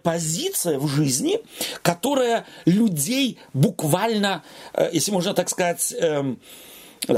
[0.04, 1.40] позиция в жизни,
[1.82, 4.44] которая людей буквально,
[4.74, 6.40] э, если можно так сказать, эм,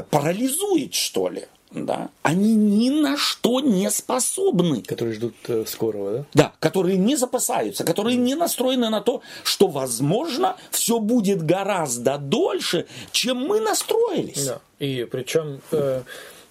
[0.09, 1.45] парализует, что ли.
[1.71, 4.83] Да, они ни на что не способны.
[4.83, 6.25] Которые ждут э, скорого, да?
[6.33, 12.87] Да, которые не запасаются, которые не настроены на то, что, возможно, все будет гораздо дольше,
[13.11, 14.45] чем мы настроились.
[14.45, 14.59] Да.
[14.79, 16.03] И причем э,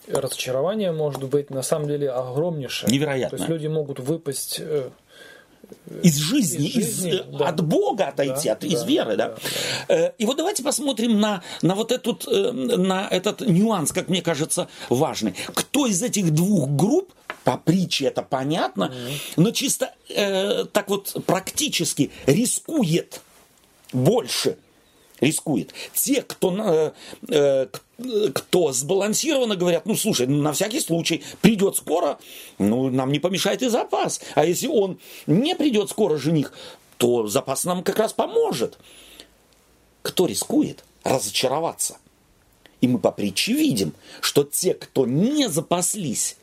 [0.09, 2.90] разочарование может быть на самом деле огромнейшее.
[2.90, 3.38] Невероятно.
[3.38, 4.90] То есть люди могут выпасть э,
[6.02, 7.48] из жизни, из, жизни, из, да.
[7.48, 9.28] от Бога отойти, да, от, из да, веры, да.
[9.28, 9.36] да,
[9.88, 9.94] да.
[9.94, 14.22] Э, и вот давайте посмотрим на, на вот этот, э, на этот нюанс, как мне
[14.22, 15.34] кажется, важный.
[15.54, 17.12] Кто из этих двух групп
[17.44, 19.32] по притче это понятно, mm-hmm.
[19.36, 23.20] но чисто э, так вот практически рискует
[23.92, 24.57] больше
[25.20, 25.72] рискует.
[25.94, 26.92] Те, кто, э,
[27.28, 27.66] э,
[28.34, 32.18] кто сбалансированно говорят, ну, слушай, на всякий случай, придет скоро,
[32.58, 34.20] ну, нам не помешает и запас.
[34.34, 36.52] А если он не придет скоро, жених,
[36.98, 38.78] то запас нам как раз поможет.
[40.02, 41.98] Кто рискует разочароваться?
[42.80, 46.36] И мы по притче видим, что те, кто не запаслись,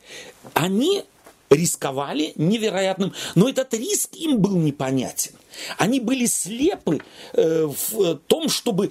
[0.52, 1.04] они
[1.50, 5.32] рисковали невероятным, но этот риск им был непонятен.
[5.78, 7.00] Они были слепы
[7.32, 8.90] э, в том, чтобы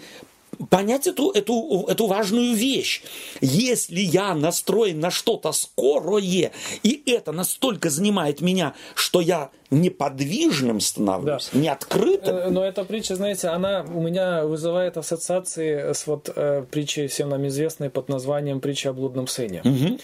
[0.70, 3.04] понять эту, эту, эту важную вещь.
[3.42, 6.52] Если я настроен на что-то скорое,
[6.84, 11.60] и это настолько занимает меня, что я неподвижным становлюсь, да.
[11.60, 12.36] не открытым.
[12.36, 17.30] Э, но эта притча, знаете, она у меня вызывает ассоциации с вот э, притчей всем
[17.30, 19.62] нам известной под названием «Притча о блудном сыне».
[19.64, 20.00] Угу.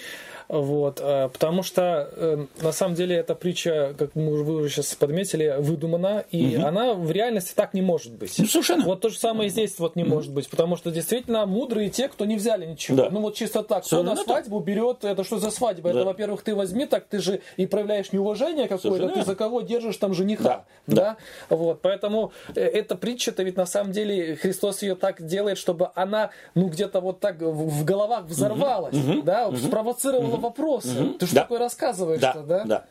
[0.50, 4.96] Вот, э, потому что э, на самом деле эта притча, как мы, вы уже сейчас
[4.96, 6.66] подметили, выдумана, и угу.
[6.66, 8.34] она в реальности так не может быть.
[8.40, 8.84] Ну, совершенно.
[8.84, 10.16] Вот то же самое здесь вот не угу.
[10.16, 12.98] может быть, потому что действительно мудрые те, кто не взяли ничего.
[12.98, 13.10] Да.
[13.12, 15.94] Ну вот чисто так, кто на свадьбу берет, это что за свадьба?
[15.94, 16.00] Да.
[16.00, 19.98] Это, во-первых, ты возьми, так ты же и проявляешь неуважение какое-то, ты за кого держишь
[19.98, 20.66] там жениха.
[20.88, 20.96] Да.
[20.96, 21.18] Да?
[21.50, 21.56] да.
[21.56, 26.32] Вот, поэтому э, эта притча-то ведь на самом деле Христос ее так делает, чтобы она,
[26.56, 29.22] ну где-то вот так в головах взорвалась, угу.
[29.22, 29.58] да, угу.
[29.58, 31.00] спровоцировала вопросы.
[31.00, 31.14] Угу.
[31.14, 31.42] Ты что да.
[31.42, 32.34] такое рассказываешь да.
[32.34, 32.64] да?
[32.66, 32.86] Да.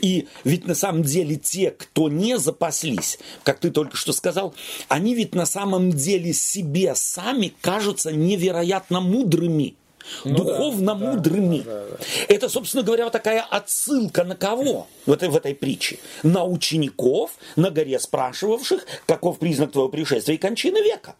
[0.00, 4.54] И ведь на самом деле те, кто не запаслись, как ты только что сказал,
[4.88, 9.76] они ведь на самом деле себе сами кажутся невероятно мудрыми.
[10.24, 11.60] Ну, духовно да, мудрыми.
[11.60, 12.04] Да, да, да.
[12.28, 15.98] Это, собственно говоря, вот такая отсылка на кого в этой, в этой притче?
[16.22, 21.14] На учеников, на горе спрашивавших, каков признак твоего пришествия и кончины века.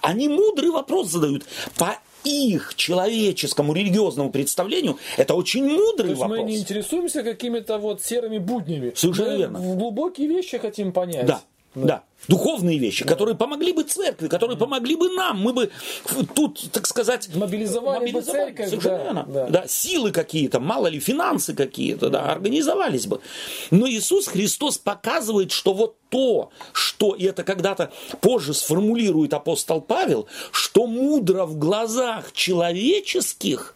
[0.00, 1.44] Они мудрый вопрос задают.
[1.76, 6.38] По их человеческому религиозному представлению это очень мудрый То есть вопрос.
[6.40, 8.92] мы не интересуемся какими-то вот серыми буднями.
[8.94, 9.58] Совершенно мы верно.
[9.60, 11.26] глубокие вещи хотим понять.
[11.26, 11.42] Да.
[11.74, 11.86] Да.
[11.86, 12.02] да.
[12.28, 13.10] Духовные вещи, да.
[13.10, 15.40] которые помогли бы церкви, которые помогли бы нам.
[15.40, 15.70] Мы бы
[16.34, 18.82] тут, так сказать, мобилизовали, мобилизовали бы церковь.
[18.82, 19.46] Да, да.
[19.46, 23.20] да, силы какие-то, мало ли финансы какие-то, да, организовались бы.
[23.70, 30.26] Но Иисус Христос показывает, что вот то, что, и это когда-то позже сформулирует апостол Павел,
[30.50, 33.74] что мудро в глазах человеческих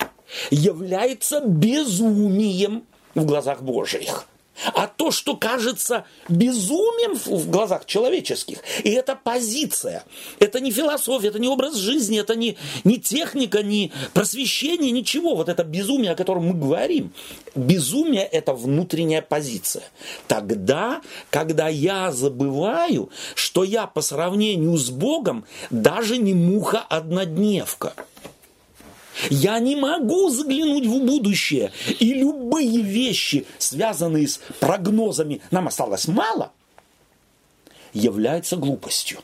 [0.50, 2.84] является безумием
[3.14, 4.26] в глазах Божьих
[4.74, 8.58] а то, что кажется безумием в глазах человеческих.
[8.84, 10.04] И это позиция.
[10.38, 15.34] Это не философия, это не образ жизни, это не, не техника, не просвещение, ничего.
[15.34, 17.12] Вот это безумие, о котором мы говорим.
[17.54, 19.84] Безумие– это внутренняя позиция.
[20.26, 21.00] Тогда,
[21.30, 27.94] когда я забываю, что я по сравнению с Богом даже не муха-однодневка–
[29.30, 31.72] я не могу заглянуть в будущее.
[31.98, 36.52] И любые вещи, связанные с прогнозами, нам осталось мало,
[37.92, 39.20] являются глупостью.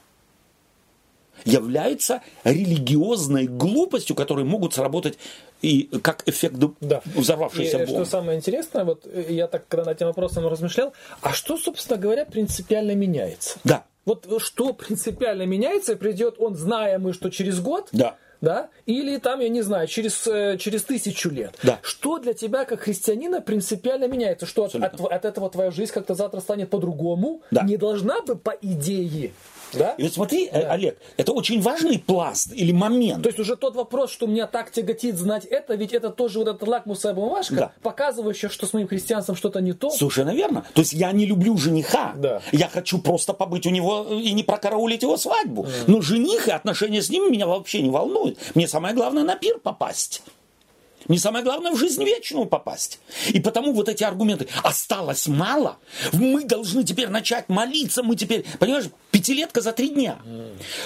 [1.45, 5.19] Является религиозной глупостью, которые могут сработать
[5.61, 7.03] и как эффект да.
[7.05, 11.33] взорвавшейся и, Что самое интересное, вот э, я так когда над этим вопросом размышлял, а
[11.33, 13.59] что, собственно говоря, принципиально меняется?
[13.65, 13.85] Да.
[14.07, 19.41] Вот что принципиально меняется, придет он, зная мы, что через год, да да, или там,
[19.41, 21.57] я не знаю, через, э, через тысячу лет.
[21.63, 21.79] Да.
[21.83, 24.47] Что для тебя, как христианина, принципиально меняется?
[24.47, 27.43] Что от, от, от этого твоя жизнь как-то завтра станет по-другому?
[27.51, 27.63] Да.
[27.63, 29.33] Не должна бы, по идее,
[29.79, 29.95] Да?
[29.99, 30.73] И вот смотри, э, Да.
[30.73, 33.23] Олег, это очень важный пласт или момент.
[33.23, 36.49] То есть уже тот вопрос, что меня так тяготит знать это, ведь это тоже вот
[36.49, 37.73] эта лакмусовая бумажка, Да.
[37.83, 39.91] показывающая, что с моим христианством что-то не то.
[39.91, 40.65] Совершенно верно.
[40.75, 42.13] То есть я не люблю жениха.
[42.17, 42.43] Да.
[42.53, 45.67] Я хочу просто побыть у него и не прокараулить его свадьбу.
[45.87, 48.39] Но жених и отношения с ним меня вообще не волнуют.
[48.55, 50.23] Мне самое главное на пир попасть.
[51.07, 52.99] Мне самое главное в жизнь вечную попасть.
[53.29, 55.77] И потому вот эти аргументы, осталось мало,
[56.15, 58.87] мы должны теперь начать молиться, мы теперь, понимаешь,
[59.25, 60.19] пятилетка за три дня.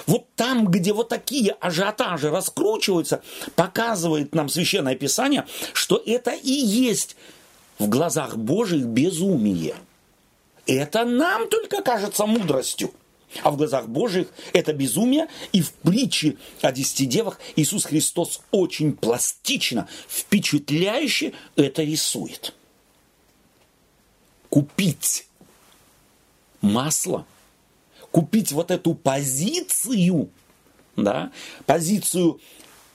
[0.06, 3.20] Вот там, где вот такие ажиотажи раскручиваются,
[3.56, 7.16] показывает нам Священное Писание, что это и есть
[7.78, 9.74] в глазах Божьих безумие.
[10.66, 12.92] Это нам только кажется мудростью.
[13.42, 15.26] А в глазах Божьих это безумие.
[15.52, 22.54] И в притче о десяти девах Иисус Христос очень пластично, впечатляюще это рисует.
[24.48, 25.26] Купить
[26.60, 27.26] масло,
[28.18, 30.30] купить вот эту позицию,
[30.96, 31.30] да,
[31.66, 32.40] позицию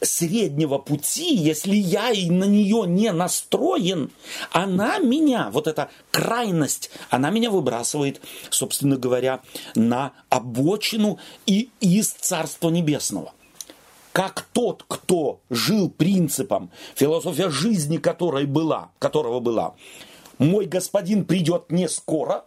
[0.02, 4.12] среднего пути, если я и на нее не настроен,
[4.52, 8.20] она меня, вот эта крайность, она меня выбрасывает,
[8.50, 9.40] собственно говоря,
[9.76, 13.32] на обочину и из Царства Небесного.
[14.12, 19.76] Как тот, кто жил принципом, философия жизни которой была, которого была,
[20.38, 22.44] мой господин придет не скоро,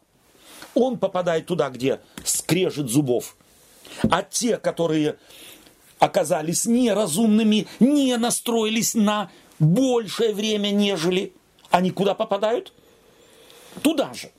[0.76, 3.36] он попадает туда, где скрежет зубов.
[4.10, 5.16] А те, которые
[5.98, 11.32] оказались неразумными, не настроились на большее время, нежели
[11.70, 12.72] они куда попадают?
[13.82, 14.30] Туда же.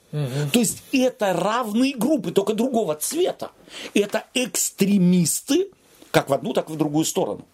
[0.54, 3.52] То есть это равные группы, только другого цвета.
[3.94, 5.70] Это экстремисты,
[6.12, 7.46] как в одну, так и в другую сторону.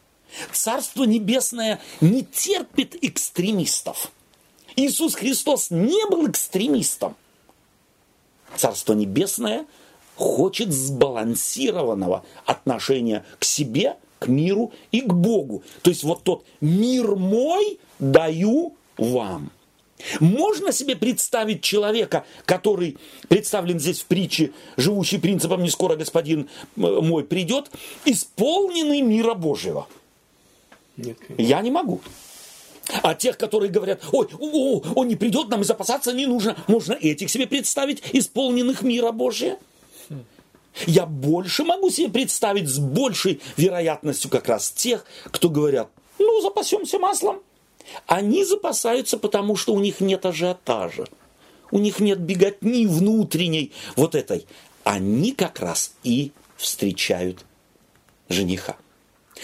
[0.51, 4.11] Царство Небесное не терпит экстремистов.
[4.75, 7.15] Иисус Христос не был экстремистом.
[8.57, 9.65] Царство Небесное
[10.15, 15.63] хочет сбалансированного отношения к себе, к миру и к Богу.
[15.81, 19.51] То есть вот тот мир мой даю вам.
[20.19, 22.97] Можно себе представить человека, который
[23.29, 27.71] представлен здесь в притче, живущий принципом «не скоро господин мой придет»,
[28.05, 29.87] исполненный мира Божьего?
[30.97, 31.41] Нет, конечно.
[31.41, 32.01] Я не могу.
[33.01, 36.55] А тех, которые говорят, ой, о, о, он не придет, нам и запасаться не нужно.
[36.67, 39.57] Можно этих себе представить, исполненных мира Божия.
[40.87, 45.89] Я больше могу себе представить с большей вероятностью как раз тех, кто говорят,
[46.19, 47.41] ну, запасемся маслом.
[48.07, 51.05] Они запасаются, потому что у них нет ажиотажа.
[51.69, 54.45] У них нет беготни внутренней вот этой.
[54.83, 57.45] Они как раз и встречают
[58.29, 58.77] жениха.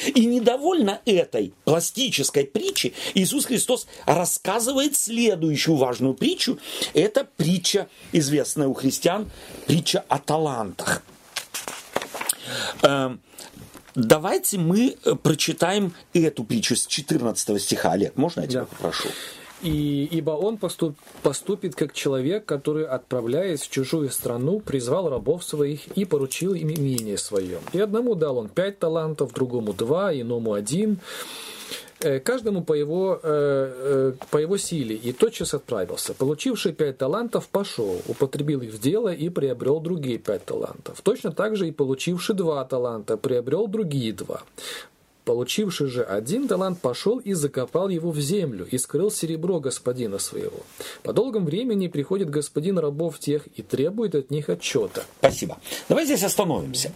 [0.08, 6.58] И недовольно этой пластической притчи Иисус Христос рассказывает следующую важную притчу.
[6.94, 9.30] Это притча, известная у христиан,
[9.68, 11.04] притча о талантах.
[12.82, 13.22] Эм,
[13.96, 17.92] Давайте мы э, прочитаем эту притчу с 14 стиха.
[17.94, 18.66] Олег, можно я тебя Да.
[18.68, 19.10] попрошу?
[19.62, 25.88] И, ибо он поступ- поступит как человек, который, отправляясь в чужую страну, призвал рабов своих
[25.98, 27.60] и поручил им имение свое.
[27.74, 31.00] И одному дал он пять талантов, другому два, иному один,
[32.00, 36.14] э, каждому по его, э, э, по его силе, и тотчас отправился.
[36.14, 41.02] Получивший пять талантов пошел, употребил их в дело и приобрел другие пять талантов.
[41.02, 44.42] Точно так же и получивший два таланта приобрел другие два.
[45.30, 50.58] Получивший же один талант пошел и закопал его в землю, и скрыл серебро господина своего.
[51.04, 55.04] По долгом времени приходит господин рабов тех и требует от них отчета.
[55.20, 55.60] Спасибо.
[55.88, 56.92] Давай здесь остановимся.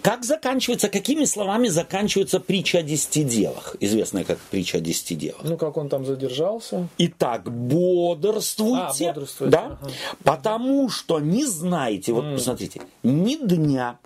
[0.00, 5.42] Как заканчивается, какими словами заканчивается притча о десяти делах, известная как притча о десяти делах?
[5.42, 6.86] Ну, как он там задержался?
[6.98, 9.78] Итак, бодрствуйте, А, бодрствуйте, да?
[9.80, 9.90] ага.
[10.22, 13.98] потому что не знаете, вот посмотрите, ни дня,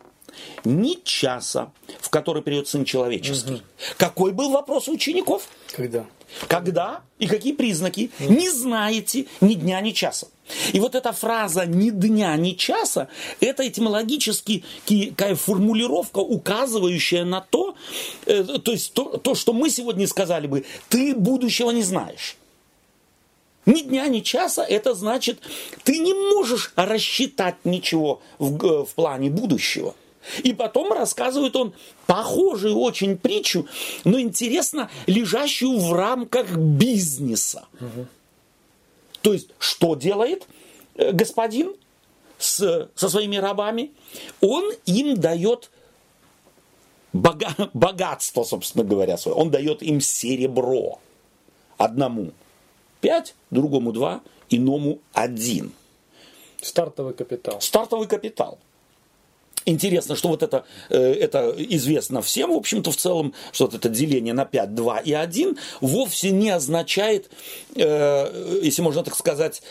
[0.64, 3.62] ни часа, в который придет Сын Человеческий.
[3.96, 5.48] Какой был вопрос у учеников?
[5.72, 6.06] Когда?
[6.48, 8.10] Когда и какие признаки?
[8.20, 10.28] Не знаете ни дня, ни часа.
[10.72, 13.08] И вот эта фраза «ни дня, ни часа»–
[13.40, 17.76] это этимологически ки- такая формулировка, указывающая на то,
[18.26, 22.36] э, то есть то, то, что мы сегодня сказали бы, ты будущего не знаешь.
[23.66, 25.40] Ни дня, ни часа, это значит,
[25.84, 29.94] ты не можешь рассчитать ничего в, в плане будущего.
[30.42, 31.72] И потом рассказывает он
[32.06, 33.66] похожую очень притчу,
[34.04, 37.66] но интересно, лежащую в рамках бизнеса.
[39.22, 40.46] То есть, что делает
[40.94, 41.74] э, господин
[42.38, 43.92] с, со своими рабами?
[44.40, 45.70] Он им дает
[47.12, 49.36] бога- богатство, собственно говоря, свое.
[49.36, 51.00] Он дает им серебро.
[51.76, 52.32] Одному
[53.00, 55.72] пять, другому два, иному один.
[56.60, 57.60] Стартовый капитал.
[57.60, 58.58] Стартовый капитал.
[59.70, 63.88] Интересно, что вот это, э, это известно всем, в общем-то, в целом, что вот это
[63.88, 67.30] деление на 5, 2 и 1 вовсе не означает,
[67.76, 69.62] э, если можно так сказать,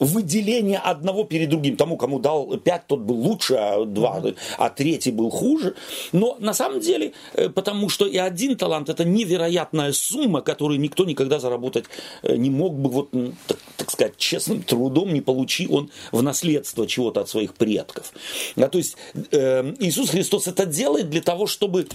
[0.00, 1.76] выделение одного перед другим.
[1.76, 4.22] Тому, кому дал пять, тот был лучше, а два,
[4.58, 5.74] а третий был хуже.
[6.12, 11.04] Но на самом деле, э, потому что и один талант– это невероятная сумма, которую никто
[11.04, 11.84] никогда заработать
[12.22, 13.10] э, не мог бы, вот,
[13.46, 18.12] так, так сказать, честным трудом, не получи он в наследство чего-то от своих предков.
[18.56, 18.96] А, то есть
[19.32, 21.86] э, Иисус Христос это делает для того, чтобы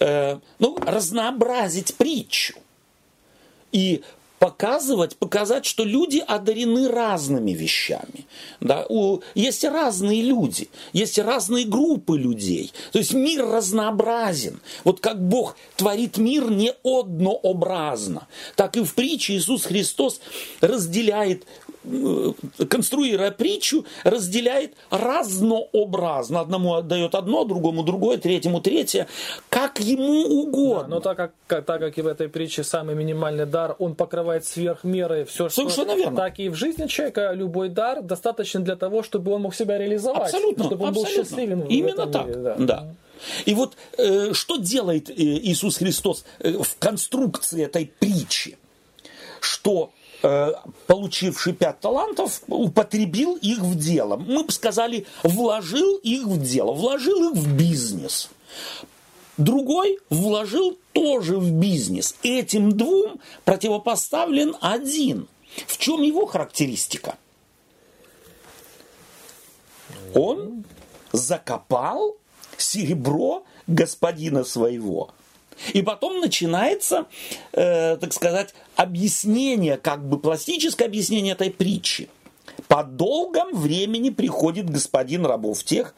[0.00, 2.54] э, ну, разнообразить притчу.
[3.72, 4.02] И
[4.40, 8.26] показывать, показать, что люди одарены разными вещами.
[8.60, 8.86] Да?
[8.88, 12.72] У, есть разные люди, есть разные группы людей.
[12.90, 14.60] То есть мир разнообразен.
[14.82, 18.26] Вот как Бог творит мир не однообразно,
[18.56, 20.22] так и в притче Иисус Христос
[20.62, 21.44] разделяет
[22.68, 26.40] конструируя притчу, разделяет разнообразно.
[26.40, 29.06] Одному отдает одно, другому другое, третьему третье,
[29.48, 30.82] как ему угодно.
[30.82, 33.94] Да, но так как, как, так как и в этой притче самый минимальный дар, он
[33.94, 35.96] покрывает сверх меры все, Совершенно что...
[35.96, 36.16] верно.
[36.16, 40.34] Так и в жизни человека любой дар достаточно для того, чтобы он мог себя реализовать.
[40.34, 40.64] Абсолютно.
[40.64, 41.16] Чтобы он абсолютно.
[41.16, 42.26] был счастливым Именно так.
[42.26, 42.54] Мире, да.
[42.58, 42.86] да.
[43.44, 48.56] И вот э, что делает э, Иисус Христос э, в конструкции этой притчи?
[49.40, 49.99] Что Э,
[50.86, 54.16] получивший пять талантов, употребил их в дело.
[54.16, 58.30] Мы бы сказали, вложил их в дело, вложил их в бизнес.
[59.36, 62.14] Другой вложил тоже в бизнес.
[62.22, 65.28] Этим двум противопоставлен один.
[65.66, 67.16] В чем его характеристика?
[70.14, 70.64] Он
[71.12, 72.16] закопал
[72.56, 75.10] серебро господина своего–
[75.72, 77.06] и потом начинается,
[77.52, 82.08] э, так сказать, объяснение, как бы пластическое объяснение этой притчи.
[82.68, 85.94] По долгом времени приходит господин рабов тех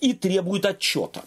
[0.00, 1.24] и требует отчета.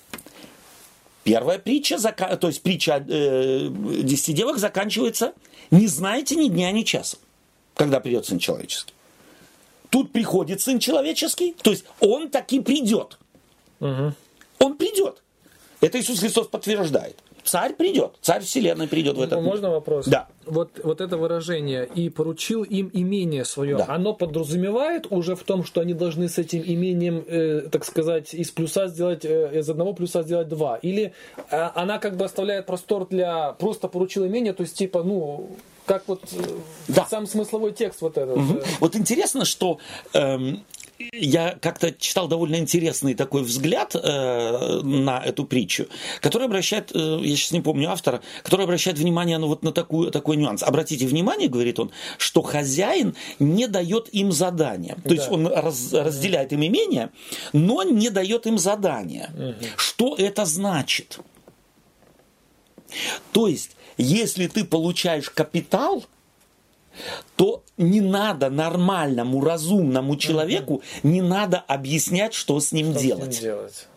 [1.23, 5.33] Первая притча, то есть притча э, десяти девок заканчивается
[5.69, 7.17] «Не знаете ни дня, ни часа,
[7.75, 8.93] когда придет Сын Человеческий».
[9.89, 13.19] Тут приходит Сын Человеческий, то есть Он таки придет.
[13.81, 14.13] Угу.
[14.59, 15.21] Он придет.
[15.81, 17.17] Это Иисус Христос подтверждает.
[17.43, 19.43] Царь придет, царь вселенной придет в этом.
[19.43, 20.05] Можно вопрос?
[20.05, 20.27] Да.
[20.45, 23.85] Вот, вот это выражение «и поручил им имение свое», да.
[23.87, 28.51] оно подразумевает уже в том, что они должны с этим имением, э, так сказать, из
[28.51, 30.77] плюса сделать, э, из одного плюса сделать два?
[30.77, 31.13] Или
[31.49, 35.49] э, она как бы оставляет простор для просто поручил имение, то есть типа, ну,
[35.85, 36.43] как вот э,
[36.89, 37.05] да.
[37.09, 38.37] сам смысловой текст вот этот.
[38.37, 38.61] Угу.
[38.81, 39.79] Вот интересно, что
[40.13, 40.63] эм,
[41.11, 45.87] я как-то читал довольно интересный такой взгляд э, на эту притчу,
[46.19, 50.11] который обращает, э, я сейчас не помню автора, который обращает внимание ну, вот на такую,
[50.11, 50.63] такой нюанс.
[50.63, 54.95] Обратите внимание, говорит он, что хозяин не дает им задания.
[54.95, 55.15] То да.
[55.15, 57.09] есть он раз, разделяет им имение,
[57.53, 59.29] но не дает им задания.
[59.33, 59.67] Угу.
[59.77, 61.19] Что это значит?
[63.31, 66.05] То есть, если ты получаешь капитал,
[67.35, 73.35] то не надо нормальному, разумному человеку, не надо объяснять, что с ним что делать.
[73.35, 73.87] С ним делать.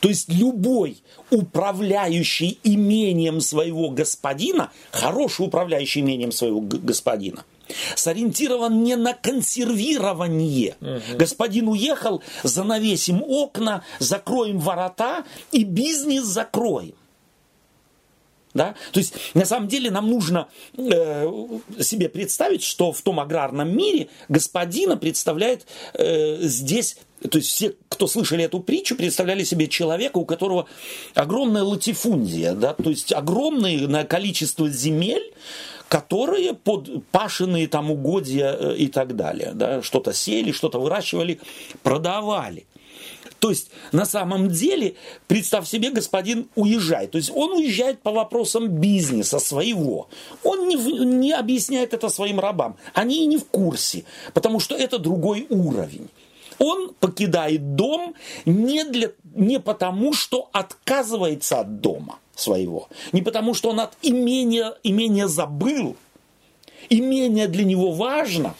[0.00, 7.44] То есть любой управляющий имением своего господина, хороший управляющий имением своего господина,
[7.94, 10.76] сориентирован не на консервирование.
[10.80, 11.18] Угу.
[11.18, 16.94] Господин уехал, занавесим окна, закроем ворота и бизнес закроем.
[18.56, 18.74] Да?
[18.92, 21.30] То есть, на самом деле, нам нужно э,
[21.80, 26.96] себе представить, что в том аграрном мире господина представляет э, здесь
[27.30, 30.66] то есть все, кто слышали эту притчу, представляли себе человека, у которого
[31.14, 35.32] огромная латифундия, да, то есть огромное количество земель,
[35.88, 41.40] которые под пашенные там угодья э, и так далее, да, что-то сели, что-то выращивали,
[41.82, 42.66] продавали.
[43.38, 44.94] То есть, на самом деле,
[45.26, 47.10] представь себе, господин уезжает.
[47.12, 50.08] То есть, он уезжает по вопросам бизнеса своего.
[50.42, 52.76] Он не, не объясняет это своим рабам.
[52.94, 56.08] Они и не в курсе, потому что это другой уровень.
[56.58, 58.14] Он покидает дом
[58.46, 64.74] не, для, не потому, что отказывается от дома своего, не потому, что он от имения,
[64.82, 65.96] имения забыл.
[66.88, 68.54] Имение для него важно,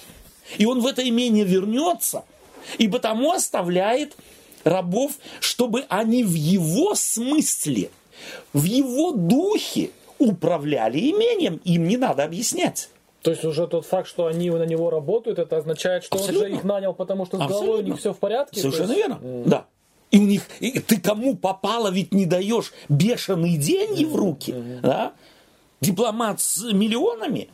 [0.58, 2.24] и он в это имение вернется,
[2.76, 4.16] и потому оставляет
[4.66, 7.90] рабов, чтобы они в его смысле,
[8.52, 11.60] в его духе управляли имением.
[11.64, 12.90] Им не надо объяснять.
[13.22, 16.44] То есть уже тот факт, что они на него работают, это означает, что Абсолютно.
[16.44, 17.66] он же их нанял, потому что с Абсолютно.
[17.66, 18.60] головой у них все в порядке?
[18.60, 18.98] Совершенно есть...
[18.98, 19.48] верно, mm.
[19.48, 19.66] да.
[20.12, 24.10] И у них, и ты кому попало, ведь не даешь бешеные деньги mm-hmm.
[24.10, 24.80] в руки, mm-hmm.
[24.80, 25.12] да?
[25.80, 27.48] Дипломат с миллионами.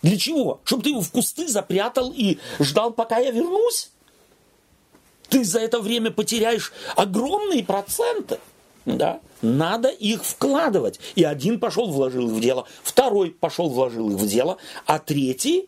[0.00, 0.60] Для чего?
[0.64, 3.90] Чтобы ты его в кусты запрятал и ждал, пока я вернусь?
[5.28, 8.38] Ты за это время потеряешь огромные проценты.
[8.84, 9.20] Да?
[9.42, 10.98] Надо их вкладывать.
[11.14, 14.56] И один пошел, вложил их в дело, второй пошел, вложил их в дело,
[14.86, 15.66] а третий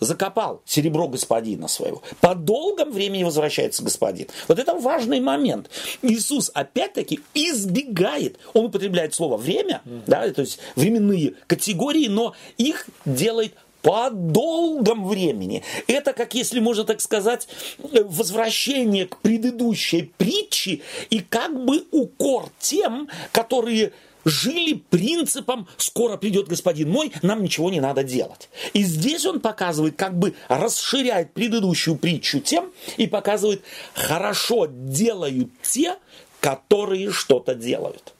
[0.00, 2.02] закопал серебро господина своего.
[2.20, 4.28] По долгом времени возвращается господин.
[4.46, 5.70] Вот это важный момент.
[6.02, 13.54] Иисус опять-таки избегает, он употребляет слово время, да, то есть временные категории, но их делает
[13.82, 15.62] по долгом времени.
[15.86, 17.48] Это, как если можно так сказать,
[17.78, 23.92] возвращение к предыдущей притче и как бы укор тем, которые
[24.24, 28.48] жили принципом «скоро придет господин мой, нам ничего не надо делать».
[28.72, 33.62] И здесь он показывает, как бы расширяет предыдущую притчу тем и показывает
[33.94, 35.96] «хорошо делают те,
[36.40, 38.14] которые что-то делают»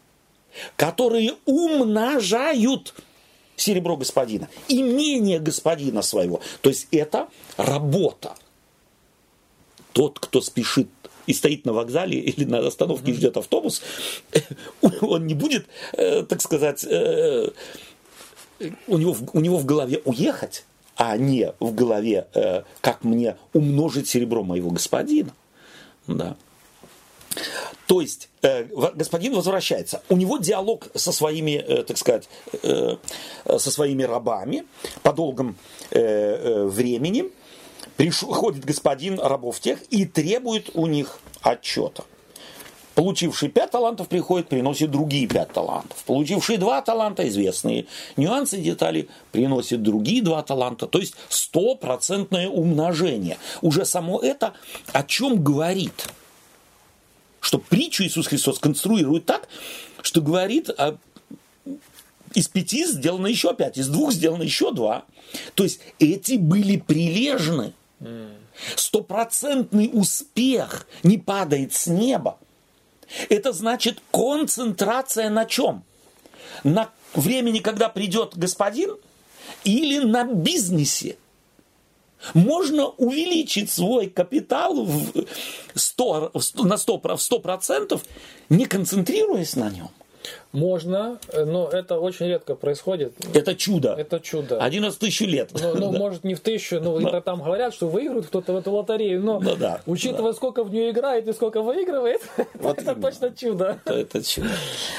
[0.77, 2.95] которые умножают
[3.61, 6.41] серебро господина, имение господина своего.
[6.61, 8.35] То есть это работа.
[9.93, 10.89] Тот, кто спешит
[11.27, 13.83] и стоит на вокзале или на остановке ждет автобус,
[15.01, 17.51] он не будет, э, так сказать, э,
[18.87, 20.65] у него, у него в голове уехать,
[20.97, 25.33] а не в голове, э, как мне умножить серебро моего господина.
[26.07, 26.37] Да.
[27.87, 30.03] То есть господин возвращается.
[30.09, 32.29] У него диалог со своими, так сказать,
[32.63, 34.65] со своими рабами
[35.03, 35.57] по долгом
[35.91, 37.31] времени
[37.97, 42.05] приходит господин рабов тех и требует у них отчета.
[42.95, 46.03] Получивший пять талантов приходит, приносит другие пять талантов.
[46.05, 50.89] Получивший два таланта, известные нюансы, детали, приносит другие два таланта.
[50.89, 53.39] То есть стопроцентное умножение.
[53.63, 54.55] Уже само это
[54.93, 56.09] о чем говорит?
[57.49, 59.49] Что притчу Иисус Христос конструирует так,
[60.03, 60.99] что говорит о
[62.35, 65.07] из пяти сделано еще пять, из двух сделано еще два.
[65.55, 67.73] То есть эти были прилежны.
[68.77, 72.39] Стопроцентный успех не падает с неба.
[73.31, 75.85] Это значит концентрация на чем?
[76.65, 78.95] На времени, когда придет господин,
[79.65, 81.17] или на бизнесе.
[82.35, 85.25] Можно увеличить свой капитал в
[85.75, 86.33] 100,
[86.65, 88.01] на 100%, в 100%,
[88.49, 89.91] не концентрируясь на нем.
[90.53, 93.13] Можно, но это очень редко происходит.
[93.35, 93.95] Это чудо.
[93.99, 94.59] Это чудо.
[94.59, 95.51] 11 тысяч лет.
[95.53, 95.99] Ну, ну да.
[95.99, 99.23] может, не в тысячу, но, но там говорят, что выиграют кто-то в эту лотерею.
[99.23, 100.37] Но ну, да, учитывая, да.
[100.37, 102.23] сколько в нее играет и сколько выигрывает,
[102.55, 103.11] вот это именно.
[103.11, 103.81] точно чудо.
[103.85, 104.49] Это чудо.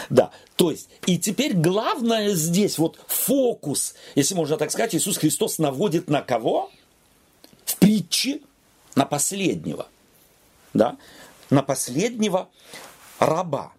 [0.09, 0.29] Да.
[0.55, 6.09] То есть, и теперь главное здесь, вот фокус, если можно так сказать, Иисус Христос наводит
[6.09, 6.69] на кого?
[7.99, 8.39] В притче
[8.95, 9.87] на последнего.
[10.73, 10.97] Да?
[11.49, 12.49] На последнего
[13.19, 13.73] раба.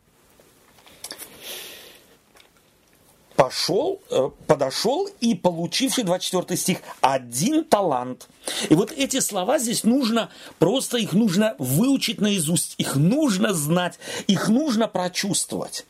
[3.36, 8.28] пошел, э, подошел и получивший, 24 стих, один талант.
[8.68, 14.50] И вот эти слова здесь нужно, просто их нужно выучить наизусть, их нужно знать, их
[14.50, 15.86] нужно прочувствовать.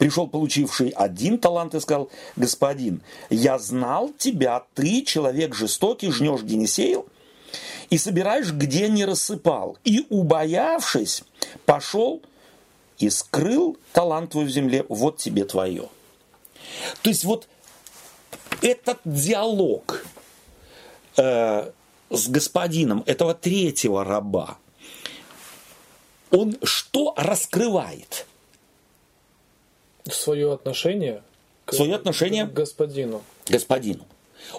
[0.00, 6.56] Пришел получивший один талант и сказал, господин, я знал тебя, ты человек жестокий, жнешь, где
[6.56, 7.04] не сеял,
[7.90, 9.76] и собираешь, где не рассыпал.
[9.84, 11.22] И, убоявшись,
[11.66, 12.22] пошел
[12.96, 15.90] и скрыл талант твой в земле, вот тебе твое.
[17.02, 17.46] То есть вот
[18.62, 20.06] этот диалог
[21.18, 21.70] э,
[22.08, 24.56] с господином этого третьего раба,
[26.30, 28.26] он что раскрывает?
[30.08, 31.22] Свое отношение
[31.64, 33.22] к, Свое отношение к господину.
[33.48, 34.06] Господину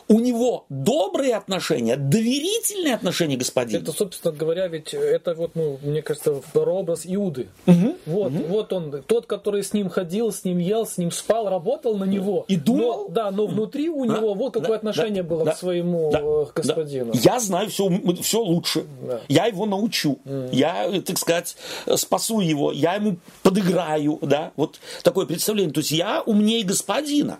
[0.08, 3.84] у него добрые отношения, доверительные отношения господину.
[3.84, 7.48] Это, собственно говоря, ведь это вот, ну, мне кажется, образ Иуды.
[7.66, 8.44] Угу, вот, угу.
[8.48, 12.06] вот он, тот, который с ним ходил, с ним ел, с ним спал, работал на
[12.06, 12.46] него.
[12.48, 13.08] И думал.
[13.08, 15.58] Но, да, но внутри у да, него вот какое да, отношение да, было да, к
[15.58, 17.14] своему да, э, господину.
[17.14, 17.20] Да.
[17.20, 17.90] Я знаю все,
[18.22, 18.86] все лучше.
[19.02, 19.22] Да.
[19.28, 20.20] Я его научу.
[20.26, 20.50] Mm.
[20.52, 21.56] Я, так сказать,
[21.96, 22.72] спасу его.
[22.72, 24.20] Я ему подыграю.
[24.22, 24.52] Да?
[24.56, 25.74] Вот такое представление.
[25.74, 27.40] То есть я умнее господина.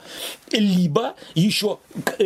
[0.52, 1.80] Либо еще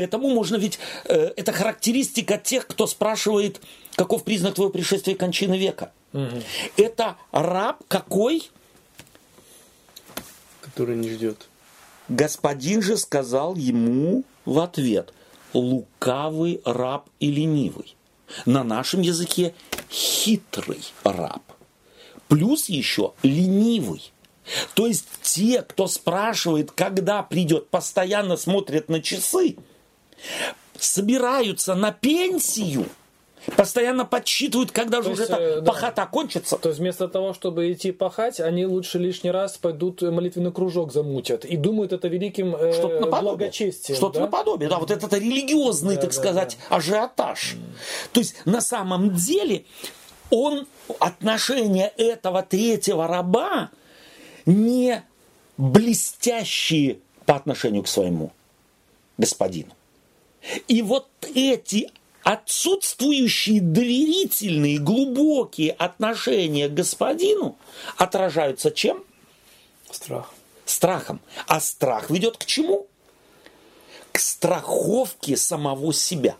[0.05, 3.61] этому можно ведь, э, это характеристика тех, кто спрашивает,
[3.95, 5.91] каков признак твоего пришествия и кончины века.
[6.13, 6.41] Угу.
[6.77, 8.49] Это раб какой?
[10.61, 11.47] Который не ждет.
[12.07, 15.13] Господин же сказал ему в ответ,
[15.53, 17.95] лукавый раб и ленивый.
[18.45, 19.53] На нашем языке
[19.89, 21.41] хитрый раб.
[22.27, 24.11] Плюс еще ленивый.
[24.73, 29.55] То есть те, кто спрашивает, когда придет, постоянно смотрят на часы,
[30.77, 32.85] собираются на пенсию,
[33.55, 35.71] постоянно подсчитывают, когда же уже есть, эта да.
[35.71, 36.57] пахота кончится.
[36.57, 41.45] То есть вместо того, чтобы идти пахать, они лучше лишний раз пойдут молитвенный кружок замутят
[41.45, 43.97] и думают это великим э, Что-то благочестием.
[43.97, 44.25] Что-то да?
[44.25, 46.75] наподобие, да, вот это религиозный, да, так да, сказать, да.
[46.77, 47.55] ажиотаж.
[47.55, 47.59] Mm.
[48.13, 49.65] То есть на самом деле
[50.29, 50.67] он,
[50.99, 53.69] отношение этого третьего раба
[54.45, 55.03] не
[55.57, 58.31] блестящие по отношению к своему
[59.17, 59.71] господину.
[60.67, 61.89] И вот эти
[62.23, 67.57] отсутствующие доверительные, глубокие отношения к господину
[67.97, 69.03] отражаются чем?
[69.91, 70.33] Страх.
[70.65, 71.19] Страхом.
[71.47, 72.87] А страх ведет к чему?
[74.11, 76.35] К страховке самого себя.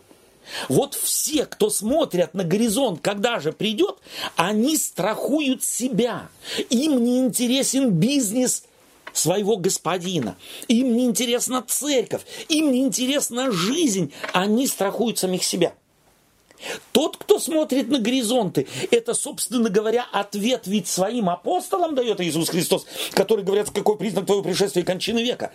[0.68, 3.96] Вот все, кто смотрят на горизонт, когда же придет,
[4.36, 6.28] они страхуют себя.
[6.70, 8.64] Им не интересен бизнес
[9.16, 10.36] своего господина.
[10.68, 14.12] Им не интересна церковь, им не интересна жизнь.
[14.32, 15.74] Они страхуют самих себя.
[16.92, 22.86] Тот, кто смотрит на горизонты, это, собственно говоря, ответ ведь своим апостолам дает Иисус Христос,
[23.12, 25.52] который говорят, какой признак твоего пришествия и кончины века.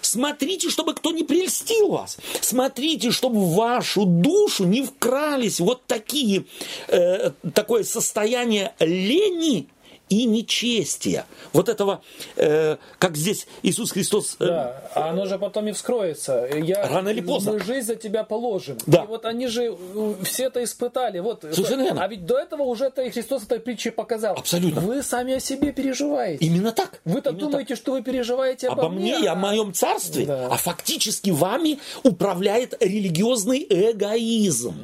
[0.00, 2.16] Смотрите, чтобы кто не прельстил вас.
[2.40, 6.44] Смотрите, чтобы в вашу душу не вкрались вот такие,
[6.88, 9.68] э, такое состояние лени,
[10.08, 11.26] и нечестия.
[11.52, 12.02] Вот этого,
[12.36, 14.36] э, как здесь Иисус Христос...
[14.40, 16.48] Э, да, а оно же потом и вскроется.
[16.54, 17.52] Я, рано или поздно.
[17.52, 18.78] Мы жизнь за тебя положим.
[18.86, 19.04] Да.
[19.04, 21.18] И вот они же э, все это испытали.
[21.20, 22.04] Вот, Совершенно верно.
[22.04, 24.36] А ведь до этого уже это и Христос этой притчей показал.
[24.36, 24.80] Абсолютно.
[24.80, 26.44] Вы сами о себе переживаете.
[26.44, 27.00] Именно так.
[27.04, 27.78] Вы-то Именно думаете, так.
[27.78, 30.48] что вы переживаете обо, обо мне, и о моем царстве, да.
[30.50, 34.74] а фактически вами управляет религиозный эгоизм.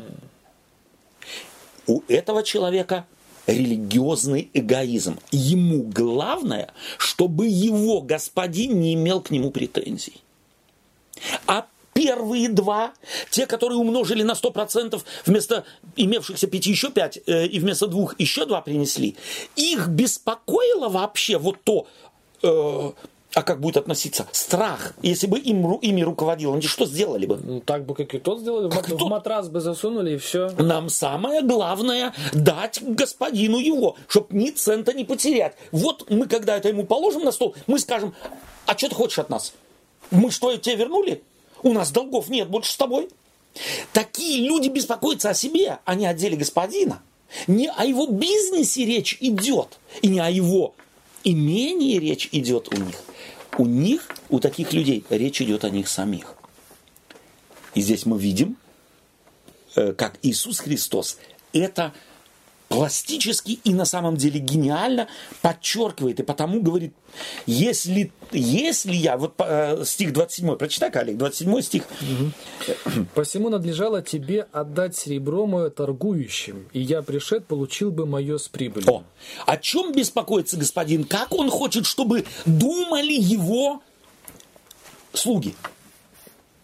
[1.86, 3.06] У этого человека
[3.46, 5.18] религиозный эгоизм.
[5.30, 10.22] Ему главное, чтобы его господин не имел к нему претензий.
[11.46, 12.92] А первые два,
[13.30, 15.64] те, которые умножили на 100%, вместо
[15.96, 19.16] имевшихся пяти еще пять, э, и вместо двух еще два принесли,
[19.56, 21.86] их беспокоило вообще вот то,
[22.42, 22.92] э,
[23.34, 24.26] а как будет относиться?
[24.32, 24.94] Страх.
[25.02, 27.38] Если бы им, ими руководил, они что сделали бы?
[27.42, 28.70] Ну, так бы, как и тот сделали.
[28.70, 30.50] Как в, в матрас бы засунули, и все.
[30.58, 35.54] Нам самое главное дать господину его, чтобы ни цента не потерять.
[35.72, 38.14] Вот мы, когда это ему положим на стол, мы скажем,
[38.66, 39.52] а что ты хочешь от нас?
[40.10, 41.22] Мы что, тебе вернули?
[41.62, 43.08] У нас долгов нет больше с тобой.
[43.92, 47.02] Такие люди беспокоятся о себе, а не о деле господина.
[47.46, 50.74] Не о его бизнесе речь идет, и не о его
[51.24, 52.96] имении речь идет у них.
[53.58, 56.34] У них, у таких людей, речь идет о них самих.
[57.74, 58.56] И здесь мы видим,
[59.76, 61.18] э, как Иисус Христос
[61.52, 61.92] это
[62.74, 65.08] пластически и на самом деле гениально
[65.42, 66.20] подчеркивает.
[66.20, 66.94] И потому говорит,
[67.46, 71.84] если, если я, вот э, стих 27, прочитай, Олег, 27 стих.
[72.00, 73.06] Угу.
[73.14, 78.90] «Посему надлежало тебе отдать серебро мое торгующим, и я пришед, получил бы мое с прибылью».
[78.90, 79.04] О,
[79.46, 81.04] о чем беспокоится господин?
[81.04, 83.82] Как он хочет, чтобы думали его
[85.12, 85.54] слуги?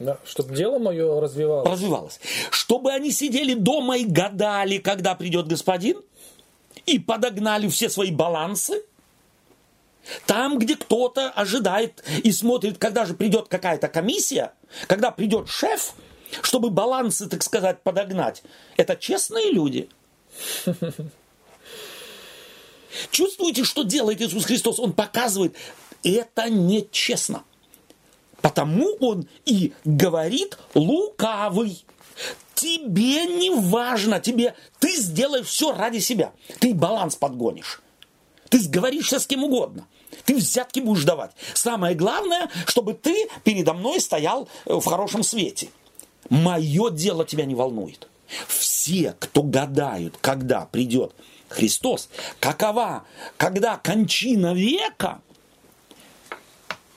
[0.01, 1.68] Да, чтобы дело мое развивалось.
[1.68, 2.20] Развивалось.
[2.51, 6.01] Чтобы они сидели дома и гадали, когда придет господин,
[6.86, 8.82] и подогнали все свои балансы.
[10.26, 14.55] Там, где кто-то ожидает и смотрит, когда же придет какая-то комиссия,
[14.86, 15.92] когда придет шеф,
[16.40, 18.42] чтобы балансы, так сказать, подогнать.
[18.78, 19.90] Это честные люди.
[23.11, 24.80] Чувствуете, что делает Иисус Христос?
[24.80, 25.55] Он показывает,
[26.03, 27.44] это нечестно.
[28.43, 31.84] Потому он и говорит лукавый.
[32.55, 36.32] Тебе не важно, тебе ты сделаешь все ради себя.
[36.59, 37.80] Ты баланс подгонишь.
[38.51, 39.86] Ты сговоришься с кем угодно.
[40.24, 41.30] Ты взятки будешь давать.
[41.55, 45.70] Самое главное, чтобы ты передо мной стоял в хорошем свете.
[46.28, 48.09] Мое дело тебя не волнует.
[48.47, 51.14] Все, кто гадают, когда придет
[51.49, 53.05] Христос, какова,
[53.36, 55.20] когда кончина века,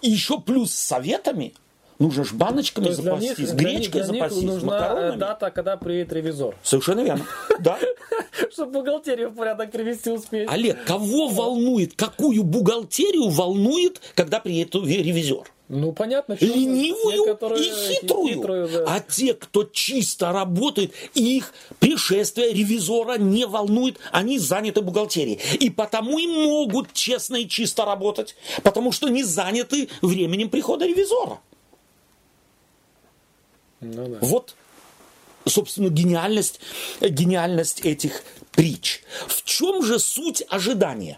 [0.10, 1.54] еще плюс с советами,
[2.00, 5.20] нужно же баночками запастись, них, гречкой для них, запастись, нужна макаронами.
[5.20, 6.56] дата, когда приедет ревизор.
[6.64, 7.26] Совершенно верно.
[7.60, 7.78] Да.
[8.52, 10.50] Чтобы бухгалтерию в порядок привести успеть.
[10.50, 15.48] Олег, кого волнует, какую бухгалтерию волнует, когда приедет ревизор?
[15.76, 16.38] Ну, понятно.
[16.38, 18.28] Что Ленивую и хитрую.
[18.28, 18.96] хитрую да.
[18.96, 25.40] А те, кто чисто работает, их пришествие ревизора не волнует, они заняты бухгалтерией.
[25.58, 31.40] И потому и могут честно и чисто работать, потому что не заняты временем прихода ревизора.
[33.82, 34.18] Ну, да.
[34.22, 34.56] Вот,
[35.48, 36.60] собственно, гениальность,
[37.02, 39.02] гениальность этих притч.
[39.28, 41.18] В чем же суть ожидания?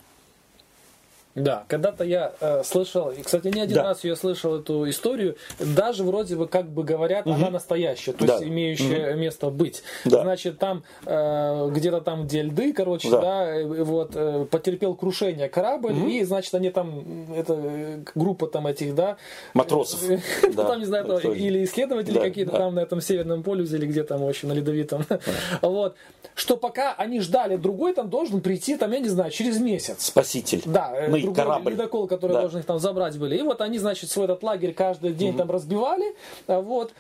[1.36, 3.84] Да, когда-то я э, слышал, и, кстати, не один Да.
[3.84, 8.34] раз я слышал эту историю, даже вроде бы как бы говорят, она настоящая, то Да.
[8.36, 9.84] есть имеющая место быть.
[10.06, 10.22] Да.
[10.22, 13.22] Значит, там э, где-то там, где льды, короче, Да.
[13.22, 18.48] да, э, вот э, потерпел крушение корабль, и, значит, они там, м, это э, группа
[18.48, 19.18] там этих, да,
[19.54, 20.10] Матросов.
[20.10, 20.20] э,
[20.56, 20.64] Да.
[20.64, 22.58] там, не знаю, или исследователи Да, какие-то да.
[22.60, 25.06] там на этом Северном полюсе, или где там, в общем, на ледовитом.
[25.62, 25.96] Вот.
[26.34, 30.06] Что пока они ждали, другой там должен прийти, там, я не знаю, через месяц.
[30.06, 30.62] Спаситель.
[30.66, 31.72] Да, и другой корабль.
[31.72, 32.42] ледокол, который Да.
[32.42, 33.38] должен их там забрать были.
[33.38, 36.16] И вот они, значит, свой этот лагерь каждый день там разбивали,
[36.48, 36.94] а, вот,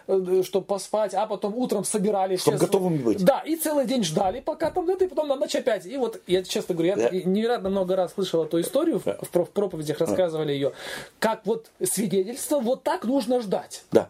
[0.43, 2.36] чтобы поспать, а потом утром собирали.
[2.38, 3.23] Чтоб все готовыми быть.
[3.23, 5.86] Да, и целый день ждали, пока там это, и потом на ночь опять.
[5.86, 7.09] И вот, я честно говорю, я Да.
[7.11, 10.71] невероятно много раз слышал эту историю, в- в, в проповедях рассказывали ее,
[11.19, 13.84] как вот свидетельство, вот так нужно ждать.
[13.91, 14.09] Да.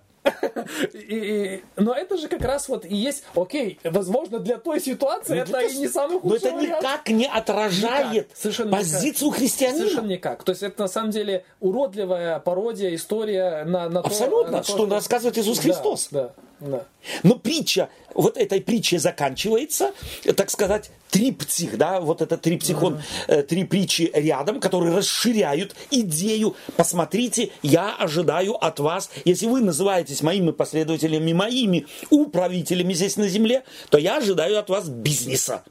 [0.94, 5.40] И- и- но это же как раз вот и есть, окей, возможно, для той ситуации
[5.40, 6.80] это и не самый Но худший это вариант.
[6.84, 8.80] никак не отражает Никак, совершенно никак.
[8.82, 9.80] позицию христианина.
[9.80, 10.44] Совершенно никак.
[10.44, 14.72] То есть это на самом деле уродливая пародия, история на, на то- Абсолютно, на то,
[14.72, 16.08] что рассказывает Иисус Да, Христос.
[16.12, 16.86] Да, да.
[17.24, 19.92] Но притча, вот этой притчей заканчивается,
[20.36, 26.56] так сказать, триптих, да, вот этот триптих, он, э, три притчи рядом, которые расширяют идею.
[26.76, 33.64] Посмотрите, я ожидаю от вас, если вы называетесь моими последователями, моими управителями здесь на земле,
[33.90, 35.64] то я ожидаю от вас бизнеса.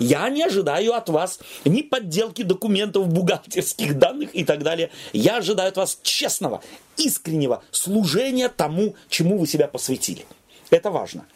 [0.00, 4.90] Я не ожидаю от вас ни подделки документов, бухгалтерских данных и так далее.
[5.12, 6.62] Я ожидаю от вас честного,
[6.96, 10.24] искреннего служения тому, чему вы себя посвятили.
[10.70, 11.26] Это важно.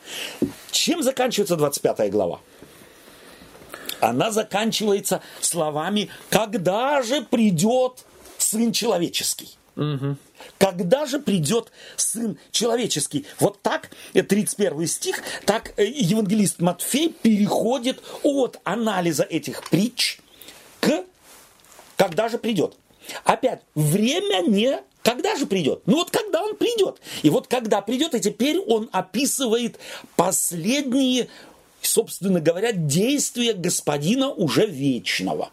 [0.71, 2.41] Чем заканчивается 25 глава?
[4.01, 8.05] Она заканчивается словами «Когда же придет
[8.39, 9.57] Сын Человеческий?»
[10.59, 13.27] Когда же придет Сын Человеческий?
[13.41, 20.21] Вот так, э, 31 стих, так э, евангелист Матфей переходит от анализа этих притч
[20.81, 21.05] к
[21.97, 22.77] когда же придет.
[23.25, 25.83] Опять, время не когда же придет?
[25.87, 27.01] Ну вот когда он придет.
[27.23, 29.79] И вот когда придет, и теперь он описывает
[30.17, 31.29] последние,
[31.83, 35.51] собственно говоря, действия господина уже вечного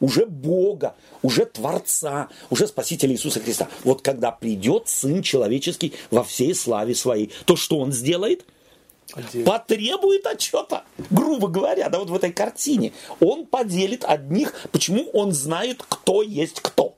[0.00, 3.66] уже Бога, уже Творца, уже Спасителя Иисуса Христа.
[3.82, 8.44] Вот когда придет Сын Человеческий во всей славе своей, то что Он сделает?
[9.12, 9.50] Отдельно.
[9.50, 12.92] Потребует отчета, грубо говоря, да, вот в этой картине.
[13.18, 16.97] Он поделит одних, почему он знает, кто есть кто.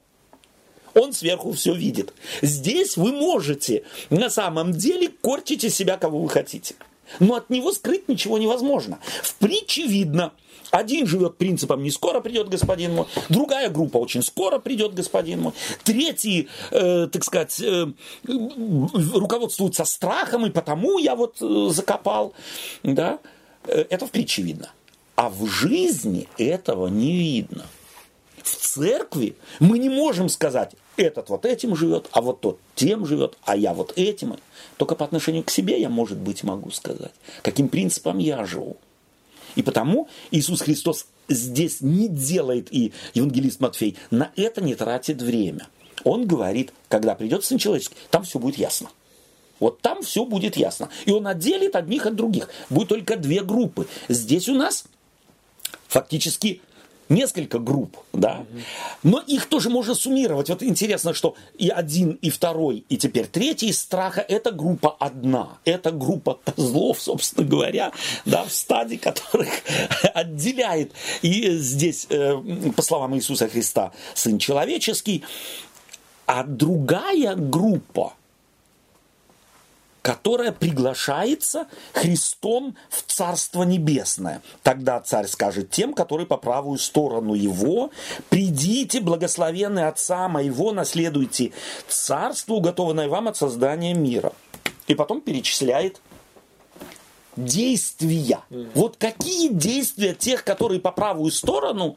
[0.94, 2.12] Он сверху все видит.
[2.42, 6.74] Здесь вы можете на самом деле корчить из себя, кого вы хотите.
[7.18, 8.98] Но от него скрыть ничего невозможно.
[9.22, 10.32] В притче видно,
[10.70, 15.52] один живет принципом «не скоро придет господин мой», другая группа «очень скоро придет господин мой»,
[15.82, 17.86] третий, э, так сказать, э,
[18.22, 22.34] руководствуются страхом, и потому я вот э, закопал.
[22.82, 23.18] Да?
[23.64, 24.70] Э, Это в притче видно.
[25.16, 27.66] А в жизни этого не видно.
[28.50, 33.36] В церкви мы не можем сказать, этот вот этим живет, а вот тот тем живет,
[33.44, 34.36] а я вот этим.
[34.76, 38.76] Только по отношению к себе я, может быть, могу сказать, каким принципом я живу.
[39.54, 45.68] И потому Иисус Христос здесь не делает, и евангелист Матфей на это не тратит время.
[46.04, 48.90] Он говорит, когда придет Сын Человеческий, там все будет ясно.
[49.58, 50.88] Вот там все будет ясно.
[51.04, 52.48] И он отделит одних от других.
[52.70, 53.86] Будет только две группы.
[54.08, 54.84] Здесь у нас
[55.88, 56.62] фактически
[57.10, 58.44] несколько групп, да,
[59.02, 60.48] но их тоже можно суммировать.
[60.48, 65.58] Вот интересно, что и один, и второй, и теперь третий страха– это группа одна.
[65.64, 67.92] Это группа козлов, собственно говоря,
[68.24, 69.50] да, в стадии которых
[70.14, 72.36] отделяет и здесь, э,
[72.74, 75.24] по словам Иисуса Христа, Сын Человеческий,
[76.26, 78.14] а другая группа–
[80.02, 84.42] которая приглашается Христом в Царство Небесное.
[84.62, 87.90] Тогда царь скажет тем, которые по правую сторону его,
[88.28, 91.52] «Придите, благословенные Отца моего, наследуйте
[91.88, 94.32] царство, уготованное вам от создания мира».
[94.86, 96.00] И потом перечисляет
[97.36, 98.40] действия.
[98.74, 101.96] Вот какие действия тех, которые по правую сторону,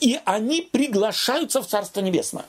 [0.00, 2.44] и они приглашаются в Царство Небесное.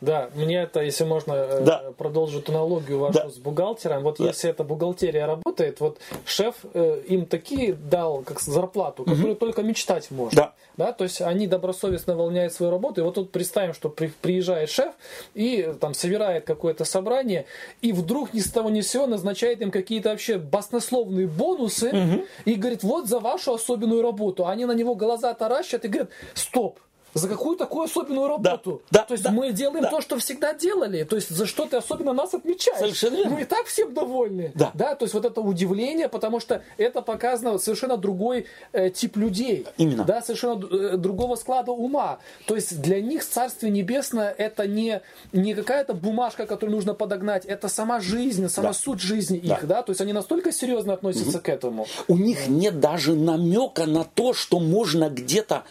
[0.00, 1.92] Да, мне это, если можно э, Да.
[1.96, 3.30] продолжить аналогию вашу Да.
[3.30, 4.26] с бухгалтером, вот Да.
[4.26, 10.10] если эта бухгалтерия работает, вот шеф э, им такие дал как зарплату, которую только мечтать
[10.10, 10.52] можно.
[10.76, 10.92] Да.
[10.92, 13.00] то есть они добросовестно выполняют свою работу.
[13.02, 14.92] И вот тут представим, что при- приезжает шеф
[15.34, 17.44] и э, там собирает какое-то собрание,
[17.82, 22.54] и вдруг ни с того ни с сего назначает им какие-то вообще баснословные бонусы и
[22.54, 24.46] говорит, вот за вашу особенную работу.
[24.46, 26.78] Они на него глаза таращат и говорят, стоп,
[27.14, 28.82] За какую такую особенную работу?
[28.90, 29.90] Да, то есть да, мы делаем да.
[29.90, 31.04] то, что всегда делали.
[31.04, 32.78] То есть за что ты особенно нас отмечаешь?
[32.78, 33.34] Совершенно верно.
[33.34, 34.52] Мы и так всем довольны.
[34.54, 34.70] Да.
[34.74, 34.94] да.
[34.94, 39.66] То есть вот это удивление, потому что это показано совершенно другой э, тип людей.
[39.76, 40.04] Именно.
[40.04, 42.18] Да, совершенно э, другого склада ума.
[42.46, 45.02] То есть для них Царствие Небесное это не,
[45.32, 48.74] не какая-то бумажка, которую нужно подогнать, это сама жизнь, сама Да.
[48.74, 49.54] суть жизни Да.
[49.54, 49.66] их.
[49.66, 49.82] Да?
[49.82, 51.86] То есть они настолько серьезно относятся к этому.
[52.08, 55.64] У них нет даже намека на то, что можно где-то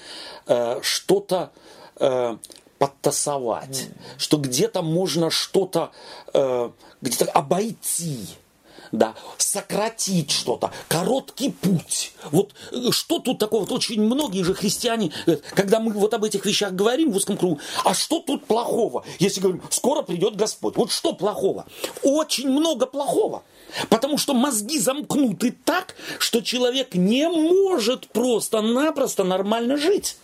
[0.49, 1.51] э, что-то
[1.99, 2.37] э,
[2.79, 5.91] подтасовать, что где-то можно что-то
[6.33, 6.69] э,
[7.01, 8.27] где-то обойти.
[8.91, 12.13] Да, сократить что-то, короткий путь.
[12.31, 12.55] Вот
[12.89, 13.61] что тут такого?
[13.61, 15.11] Вот очень многие же христиане,
[15.53, 19.05] когда мы вот об этих вещах говорим в узком кругу, а что тут плохого?
[19.19, 20.75] Если говорим, скоро придет Господь.
[20.75, 21.67] Вот что плохого?
[22.01, 23.43] Очень много плохого.
[23.89, 30.17] Потому что мозги замкнуты так, что человек не может просто-напросто нормально жить.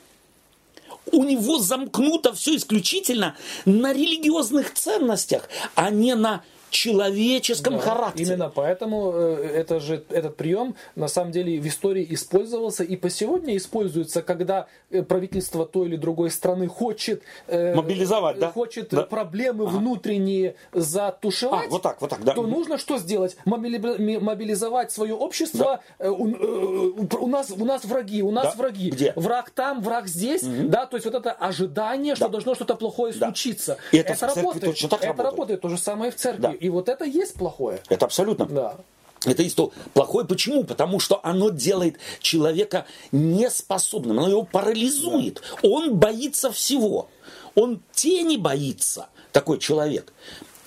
[1.12, 3.36] У него замкнуто все исключительно
[3.66, 8.26] на религиозных ценностях, а не на человеческом Да, характере.
[8.26, 13.10] Именно поэтому э, это же, этот прием на самом деле в истории использовался и по
[13.10, 18.52] сегодня используется, когда э, правительство той или другой страны хочет, э, Мобилизовать, да?
[18.52, 19.04] хочет Да.
[19.04, 21.68] проблемы внутренние затушевать.
[21.68, 22.34] А, вот так, вот так, да.
[22.34, 23.38] То нужно что сделать?
[23.46, 25.82] Мобили- Мобилизовать свое общество.
[26.00, 28.54] Э, У, э, у нас, у нас враги, у нас Да.
[28.58, 28.90] враги.
[28.92, 29.14] Где?
[29.16, 30.42] Враг там, враг здесь.
[30.44, 32.32] Да, то есть вот это ожидание, что Да.
[32.32, 33.28] должно что-то плохое Да.
[33.28, 33.78] случиться.
[33.92, 34.66] И это церкви работает.
[34.66, 35.32] точно так это работает.
[35.32, 35.62] работает.
[35.62, 36.42] То же самое и в церкви.
[36.42, 36.54] Да.
[36.66, 37.80] И вот это есть плохое.
[37.90, 38.48] Это абсолютно.
[38.48, 38.78] Да.
[39.24, 40.26] Это есть то плохое.
[40.26, 40.64] Почему?
[40.64, 44.18] Потому что оно делает человека неспособным.
[44.18, 45.44] Оно его парализует.
[45.62, 47.08] Он боится всего.
[47.54, 50.12] Он тени боится, такой человек.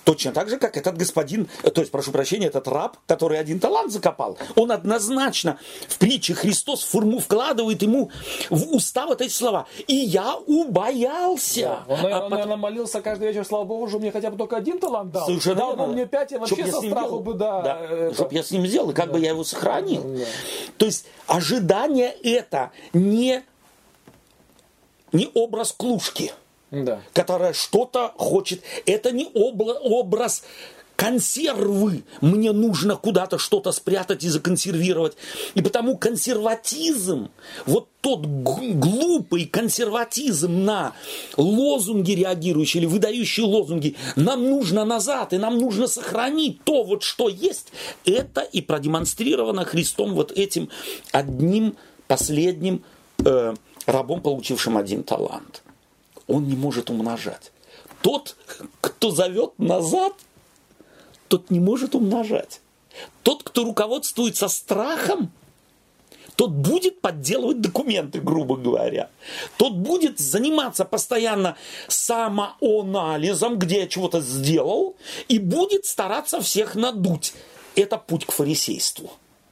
[0.09, 3.61] Точно так же, как этот господин, э, то есть, прошу прощения, этот раб, который один
[3.61, 8.11] талант закопал, он однозначно в притче Христос форму вкладывает ему
[8.49, 9.67] в уста вот эти слова.
[9.87, 11.81] И я убоялся.
[11.87, 14.57] Он, наверное, А потом- наверное, молился каждый вечер, слава богу, что мне хотя бы только
[14.57, 15.27] один талант дал.
[15.27, 17.79] Совершенно дал бы мне пять, я вообще со страху бы, да.
[17.91, 20.03] это- Чтоб я с ним сделал, и как бы я его сохранил.
[20.05, 20.25] Да.
[20.79, 23.43] То есть ожидание это не,
[25.13, 26.33] не образ клушки,
[26.71, 27.01] Да.
[27.15, 28.63] которая что-то хочет.
[28.85, 30.45] Это не обла- образ
[30.99, 32.03] консервы.
[32.21, 35.17] Мне нужно куда-то что-то спрятать и законсервировать.
[35.55, 37.31] И потому консерватизм,
[37.67, 40.95] вот тот глупый консерватизм на
[41.37, 47.29] лозунги реагирующие или выдающие лозунги, нам нужно назад, и нам нужно сохранить то, вот что
[47.29, 47.69] есть,
[48.05, 50.69] это и продемонстрировано Христом вот этим
[51.13, 51.77] одним
[52.09, 52.83] последним
[53.25, 53.55] э,
[53.87, 55.63] рабом, получившим один талант.
[56.29, 57.51] Он не может умножать.
[58.03, 58.37] Тот,
[58.81, 60.13] кто зовет назад,
[61.27, 62.61] тот не может умножать.
[63.23, 65.33] Тот, кто руководствуется страхом,
[66.37, 69.11] тот будет подделывать документы, грубо говоря.
[69.57, 71.57] Тот будет заниматься постоянно
[71.89, 74.95] самоанализом, где я чего-то сделал,
[75.27, 77.35] и будет стараться всех надуть.
[77.75, 79.11] Это путь к фарисейству.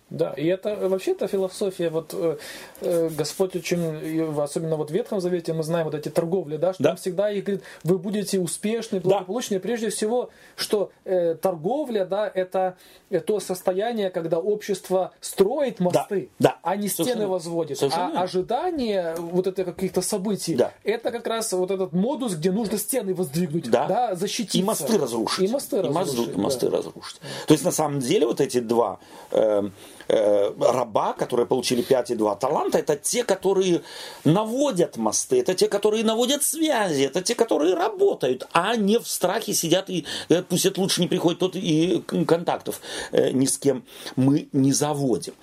[0.09, 2.37] Да, и это вообще это философия, вот э,
[2.81, 6.83] э, Господь очень, особенно вот в Ветхом Завете мы знаем вот эти торговли, да, что
[6.85, 6.91] Да.
[6.91, 12.77] Он всегда и говорит, вы будете успешны, благополучны, прежде всего, что э, торговля, да, это
[13.11, 16.59] э, то состояние, когда общество строит мосты, да.
[16.63, 20.73] а не стены Совершенно- возводит, совершенно а ожидание вот это каких-то событий, Да.
[20.85, 23.87] это как раз вот этот модус, где нужно стены воздвигнуть, Да.
[23.89, 24.59] да, защититься.
[24.59, 25.49] И мосты разрушить.
[25.49, 26.77] И мосты разрушить, и мосты да.
[26.77, 27.21] разрушить.
[27.49, 29.01] То есть, на самом деле, вот эти два
[29.33, 29.69] э,
[30.09, 33.83] э, раба, которые получили 5 и 2 таланта, это те, которые
[34.25, 39.55] наводят мосты, это те, которые наводят связи, это те, которые работают, а не в страхе
[39.55, 42.81] сидят и э, пусть это лучше не приходит, тот и контактов
[43.13, 43.85] э, ни с кем
[44.17, 45.35] мы не заводим.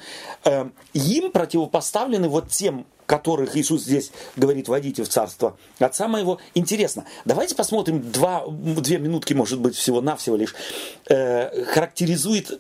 [0.93, 6.39] Им противопоставлены вот тем которых Иисус здесь говорит, войдите в царство Отца моего.
[6.55, 10.55] Интересно, давайте посмотрим, два, две минутки, может быть, всего-навсего лишь,
[11.09, 12.59] э, характеризует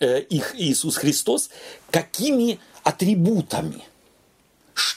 [0.00, 1.50] их Иисус Христос
[1.90, 3.82] какими атрибутами.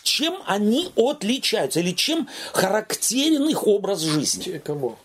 [0.04, 4.58] Чем они отличаются или чем характерен их образ жизни?
[4.58, 4.98] Кого?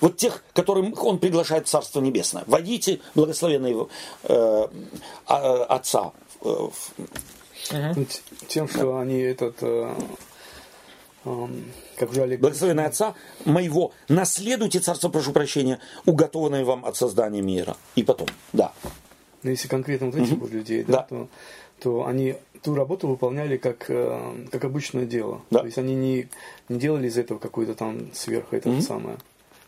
[0.00, 2.44] Вот тех, которым он приглашает в Царство Небесное.
[2.46, 3.88] Войдите, благословенные его
[4.24, 4.66] э,
[5.26, 6.12] а- Отца.
[6.42, 6.92] э, в-
[7.72, 9.94] Ну, т- Тем, что они этот, э,
[11.24, 13.14] эм, как уже Олег Благословенный Отца
[13.44, 17.76] моего, наследуйте Царство, прошу прощения, уготованное вам от создания мира.
[17.96, 18.72] И потом, да.
[19.48, 21.02] Но если конкретно вот этих вот людей, да, Да.
[21.08, 21.28] То,
[21.80, 25.40] то они ту работу выполняли как, э, как обычное дело.
[25.50, 25.60] Да.
[25.60, 26.28] То есть они не,
[26.68, 29.16] не делали из этого какое-то там сверху это самое.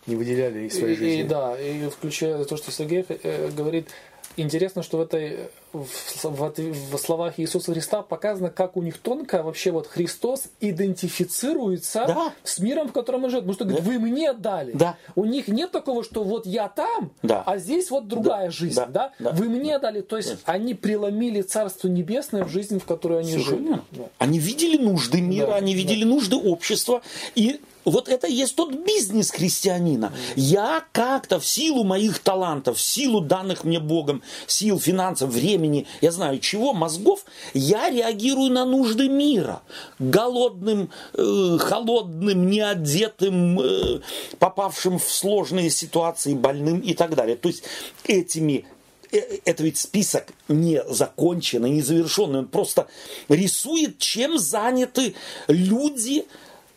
[0.06, 1.20] Не выделяли из своей И, жизни.
[1.20, 3.88] и да, и включая то, что Сергей э, говорит,
[4.36, 6.58] Интересно, что в этой в, в,
[6.94, 12.32] в словах Иисуса Христа показано, как у них тонко вообще вот Христос идентифицируется Да.
[12.42, 13.44] с миром, в котором он живет.
[13.46, 14.72] Потому что говорит, вы мне дали.
[14.72, 14.96] Да.
[15.14, 17.42] У них нет такого, что вот я там, Да.
[17.46, 18.50] а здесь вот другая Да.
[18.50, 18.74] жизнь.
[18.76, 18.86] Да.
[18.86, 19.12] Да.
[19.18, 19.30] Да.
[19.32, 20.00] Вы мне дали.
[20.00, 23.80] То есть они преломили Царство Небесное в жизнь, в которой они Совершенно жили.
[23.92, 24.04] Да.
[24.18, 27.02] Они видели нужды мира, Да, они видели нужды общества.
[27.34, 30.12] И вот это и есть тот бизнес христианина.
[30.36, 36.12] Я как-то в силу моих талантов, в силу данных мне Богом, сил, финансов, времени, я
[36.12, 37.24] знаю чего, мозгов,
[37.54, 39.62] я реагирую на нужды мира.
[39.98, 44.00] Голодным, э, холодным, неодетым, э,
[44.38, 47.36] попавшим в сложные ситуации, больным и так далее.
[47.36, 47.62] То есть
[48.04, 48.66] этими
[49.10, 52.40] э, это ведь список не законченный, не завершенный.
[52.40, 52.88] Он просто
[53.28, 55.14] рисует, чем заняты
[55.48, 56.26] люди,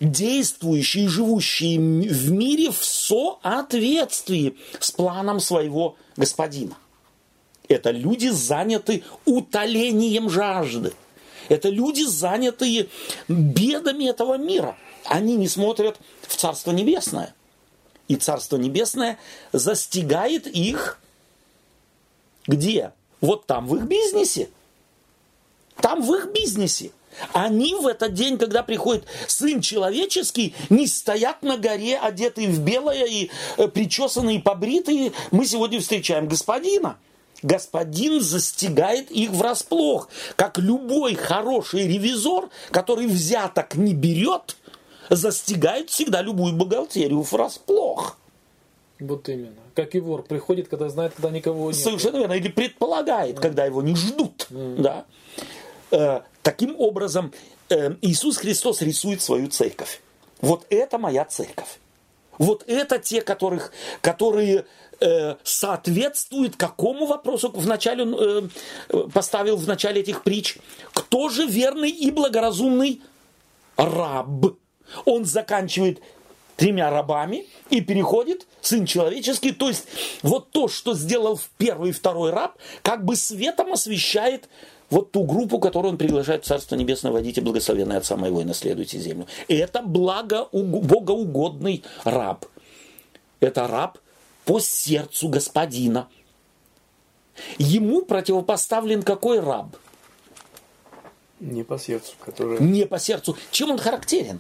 [0.03, 6.77] действующие, живущие в мире в соответствии с планом своего господина.
[7.69, 10.93] Это люди, заняты утолением жажды.
[11.49, 12.89] Это люди, занятые
[13.27, 14.77] бедами этого мира.
[15.05, 17.34] Они не смотрят в Царство Небесное.
[18.07, 19.17] И Царство Небесное
[19.53, 20.99] застигает их
[22.45, 22.91] где?
[23.21, 24.49] Вот там, в их бизнесе.
[25.77, 26.91] Там, в их бизнесе.
[27.34, 33.06] Они в этот день, когда приходит Сын Человеческий, не стоят на горе, одетые в белое
[33.06, 35.14] и э, причесанные, и побритые.
[35.31, 36.98] Мы сегодня встречаем Господина.
[37.41, 44.56] Господин застигает их врасплох, как любой хороший ревизор, который взяток не берет,
[45.10, 48.18] застигает всегда любую бухгалтерию врасплох.
[48.99, 49.56] Вот именно.
[49.76, 51.76] Как и вор приходит, когда знает, когда никого нет.
[51.76, 52.34] Совершенно верно.
[52.34, 54.48] Или предполагает, когда его не ждут.
[54.49, 55.06] Да.
[56.44, 57.34] Таким образом,
[57.70, 60.02] э, Иисус Христос рисует свою церковь.
[60.41, 61.80] Вот это моя церковь.
[62.38, 63.72] Вот это те, которых,
[64.02, 64.65] которые
[64.99, 68.52] э, соответствуют какому вопросу в начале он
[68.90, 70.57] э, поставил в начале этих притч.
[70.94, 73.02] Кто же верный и благоразумный
[73.78, 74.57] раб?
[75.06, 76.02] Он заканчивает
[76.57, 79.53] тремя рабами и переходит сын человеческий.
[79.53, 79.86] То есть
[80.22, 84.49] вот то, что сделал в первый и второй раб, как бы светом освещает
[84.94, 88.99] вот ту группу, которую он приглашает в Царство Небесное, водите благословенное Отца моего и наследуйте
[88.99, 89.28] землю.
[89.48, 92.45] И это благо, богоугодный раб.
[93.40, 93.98] Это раб
[94.45, 96.07] по сердцу господина.
[97.57, 99.76] Ему противопоставлен какой раб?
[101.40, 102.60] Не по сердцу, который...
[102.60, 103.36] Не по сердцу.
[103.52, 104.40] Чем он характерен?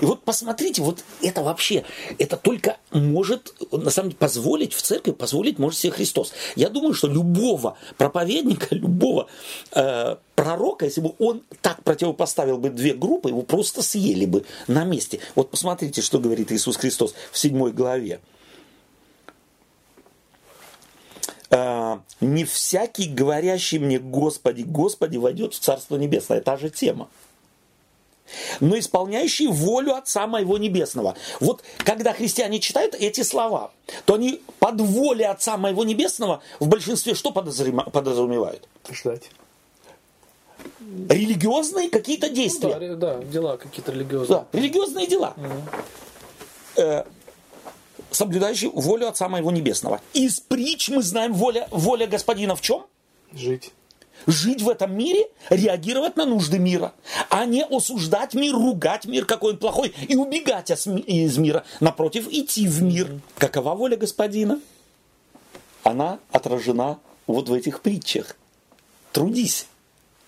[0.00, 1.84] И вот посмотрите, вот это вообще,
[2.18, 6.32] это только может, на самом деле, позволить в церкви, позволить может себе Христос.
[6.56, 9.28] Я думаю, что любого проповедника, любого
[9.72, 14.84] э, пророка, если бы он так противопоставил бы две группы, его просто съели бы на
[14.84, 15.20] месте.
[15.34, 18.20] Вот посмотрите, что говорит Иисус Христос в седьмой главе.
[21.50, 26.40] Э, не всякий, говорящий мне Господи, Господи, войдет в Царство Небесное.
[26.40, 27.08] Та же тема
[28.60, 31.16] но исполняющий волю Отца Моего Небесного.
[31.40, 33.72] Вот когда христиане читают эти слова,
[34.04, 38.68] то они под волей Отца Моего Небесного в большинстве что подразумевают?
[38.90, 39.30] Ждать.
[41.08, 42.76] Религиозные какие-то действия.
[42.78, 44.40] Ну, да, да, дела какие-то религиозные.
[44.40, 45.34] Да, религиозные дела.
[46.76, 47.04] Э,
[48.10, 50.00] соблюдающие волю Отца Моего Небесного.
[50.12, 52.86] Из притч мы знаем воля, воля Господина в чем?
[53.32, 53.72] Жить.
[54.26, 56.92] Жить в этом мире, реагировать на нужды мира,
[57.28, 61.64] а не осуждать мир, ругать мир, какой он плохой, и убегать из мира.
[61.80, 63.20] Напротив, идти в мир.
[63.38, 64.60] Какова воля господина?
[65.82, 68.36] Она отражена вот в этих притчах.
[69.12, 69.66] Трудись,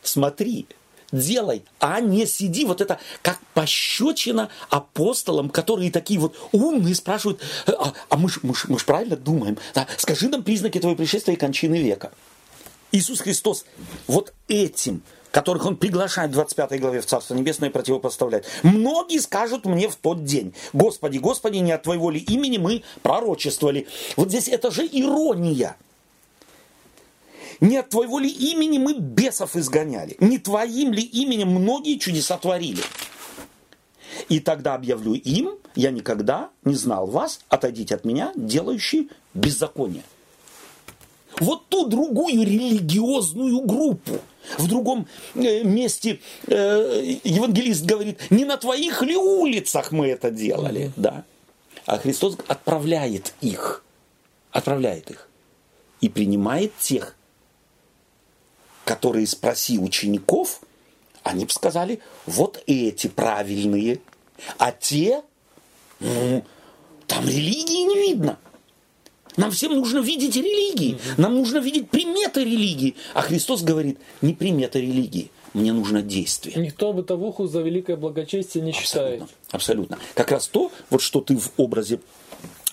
[0.03, 0.67] смотри,
[1.13, 7.93] делай, а не сиди вот это как пощечина апостолам, которые такие вот умные спрашивают, а,
[8.09, 9.87] а мы ж, мы, ж, мы ж правильно думаем, да?
[9.97, 12.13] скажи нам признаки твоего пришествия и кончины века.
[12.95, 13.65] Иисус Христос
[14.07, 15.03] вот этим,
[15.33, 18.47] которых Он приглашает в 25 главе в Царство Небесное противопоставляет.
[18.63, 23.89] Многие скажут мне в тот день, Господи, Господи, не от Твоего ли имени мы пророчествовали.
[24.17, 25.77] Вот здесь это же ирония.
[27.61, 30.17] Не от Твоего ли имени мы бесов изгоняли?
[30.21, 32.83] Не Твоим ли именем многие чудеса творили?
[34.29, 40.05] И тогда объявлю им, я никогда не знал вас, отойдите от меня, делающие беззаконие
[41.41, 44.21] вот ту другую религиозную группу.
[44.59, 50.93] В другом э, месте э, евангелист говорит, не на твоих ли улицах мы это делали,
[50.97, 51.25] да.
[51.87, 53.83] А Христос отправляет их,
[54.51, 55.29] отправляет их
[56.01, 57.17] и принимает тех,
[58.85, 60.61] которые спроси учеников,
[61.23, 64.01] они бы сказали, вот эти правильные,
[64.59, 65.23] а те,
[66.01, 66.45] ну,
[67.07, 68.39] там религии не видно.
[69.37, 72.95] Нам всем нужно видеть религии, нам нужно видеть приметы религии.
[73.15, 76.57] А Христос говорит, не приметы религии, мне нужно действие.
[76.57, 79.23] Никто бытовуху за великое благочестие не считает.
[79.23, 79.97] Абсолютно.
[79.97, 79.99] Абсолютно.
[80.15, 82.01] Как раз то, вот что ты в образе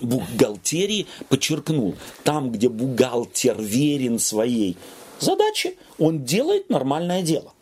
[0.01, 1.95] бухгалтерии подчеркнул.
[2.23, 4.77] Там, где бухгалтер верен своей
[5.19, 7.53] задаче, он делает нормальное дело.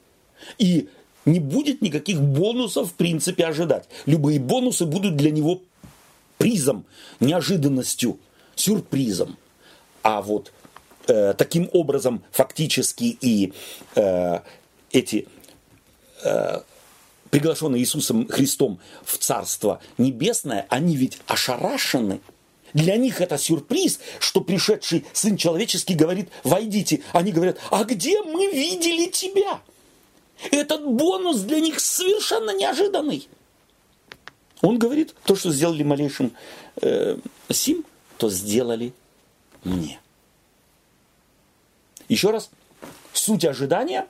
[0.57, 0.87] И
[1.25, 3.87] не будет никаких бонусов в принципе ожидать.
[4.05, 5.61] Любые бонусы будут для него
[6.37, 6.85] призом,
[7.19, 8.17] неожиданностью,
[8.59, 9.37] сюрпризом.
[10.03, 10.51] А вот
[11.07, 13.53] э, таким образом фактически и
[13.95, 14.39] э,
[14.91, 15.27] эти
[16.23, 16.61] э,
[17.29, 22.21] приглашенные Иисусом Христом в Царство Небесное, они ведь ошарашены.
[22.73, 27.01] Для них это сюрприз, что пришедший Сын Человеческий говорит, войдите.
[27.13, 29.59] Они говорят, а где мы видели тебя?
[30.51, 33.27] Этот бонус для них совершенно неожиданный.
[34.61, 36.33] Он говорит, то, что сделали малейшим
[36.81, 37.17] э,
[37.49, 37.85] Сим,
[38.19, 38.93] то сделали
[39.63, 39.99] мне.
[42.09, 42.49] Еще раз,
[43.13, 44.07] суть ожидания,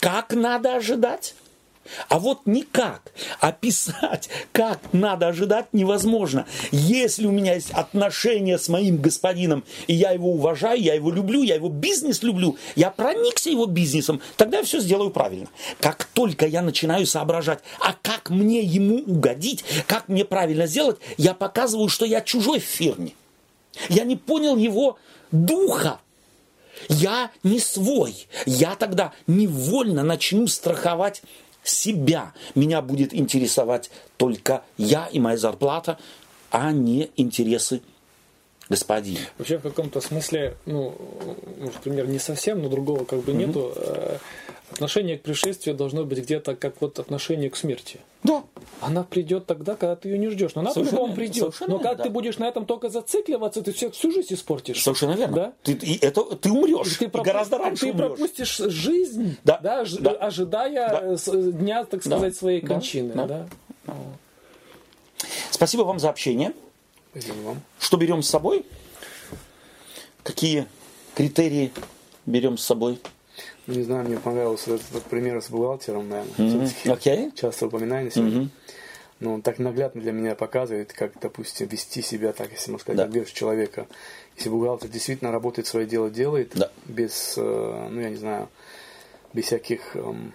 [0.00, 1.34] как надо ожидать,
[2.10, 3.10] а вот никак
[3.40, 6.46] описать, как надо ожидать, невозможно.
[6.72, 11.42] Если у меня есть отношения с моим господином, и я его уважаю, я его люблю,
[11.42, 15.48] я его бизнес люблю, я проникся его бизнесом, тогда я все сделаю правильно.
[15.80, 21.32] Как только я начинаю соображать, а как мне ему угодить, как мне правильно сделать, я
[21.32, 23.14] показываю, что я чужой в фирме.
[23.88, 24.98] Я не понял его
[25.30, 26.00] духа,
[26.88, 28.26] я не свой.
[28.46, 31.22] Я тогда невольно начну страховать
[31.62, 32.32] себя.
[32.54, 35.98] Меня будет интересовать только я и моя зарплата,
[36.50, 37.82] а не интересы
[38.68, 39.20] господина.
[39.38, 40.96] Вообще в каком-то смысле, ну,
[41.58, 43.46] например, не совсем, но другого как бы mm-hmm.
[43.46, 43.74] нету.
[44.70, 48.00] Э, отношение к пришествию должно быть где-то как вот отношение к смерти.
[48.22, 48.44] Да.
[48.80, 50.54] Она придет тогда, когда ты ее не ждешь.
[50.54, 51.54] Но она по-любому придет.
[51.66, 52.04] Но как да.
[52.04, 54.82] ты будешь на этом только зацикливаться, ты всю, всю жизнь испортишь.
[54.82, 55.36] Совершенно верно.
[55.36, 55.52] Да?
[55.62, 56.96] Ты, и это, ты умрешь.
[56.96, 57.24] Ты, проп...
[57.24, 58.08] гораздо раньше Ты умрешь.
[58.08, 59.58] пропустишь жизнь, да.
[59.62, 60.10] Да, да.
[60.12, 61.34] ожидая да.
[61.52, 62.38] дня, так сказать, да.
[62.38, 63.14] своей кончины.
[63.14, 63.26] Да.
[63.26, 63.48] Да.
[63.86, 63.94] Да.
[65.50, 66.52] Спасибо вам за общение.
[67.12, 67.62] Спасибо вам.
[67.78, 68.64] Что берем с собой?
[70.22, 70.66] Какие
[71.14, 71.72] критерии
[72.26, 73.00] берем с собой?
[73.68, 76.34] Не знаю, мне понравился этот, этот пример с бухгалтером, наверное.
[76.36, 76.98] Mm-hmm.
[76.98, 77.32] Okay.
[77.34, 78.42] Часто упоминаю сегодня.
[78.42, 78.48] Mm-hmm.
[79.20, 83.10] Но он так наглядно для меня показывает, как, допустим, вести себя так, если можно сказать,
[83.10, 83.24] да.
[83.24, 83.86] человека.
[84.36, 86.70] Если бухгалтер действительно работает, свое дело делает, да.
[86.86, 88.48] без, э, ну, я не знаю,
[89.34, 90.32] без всяких эм,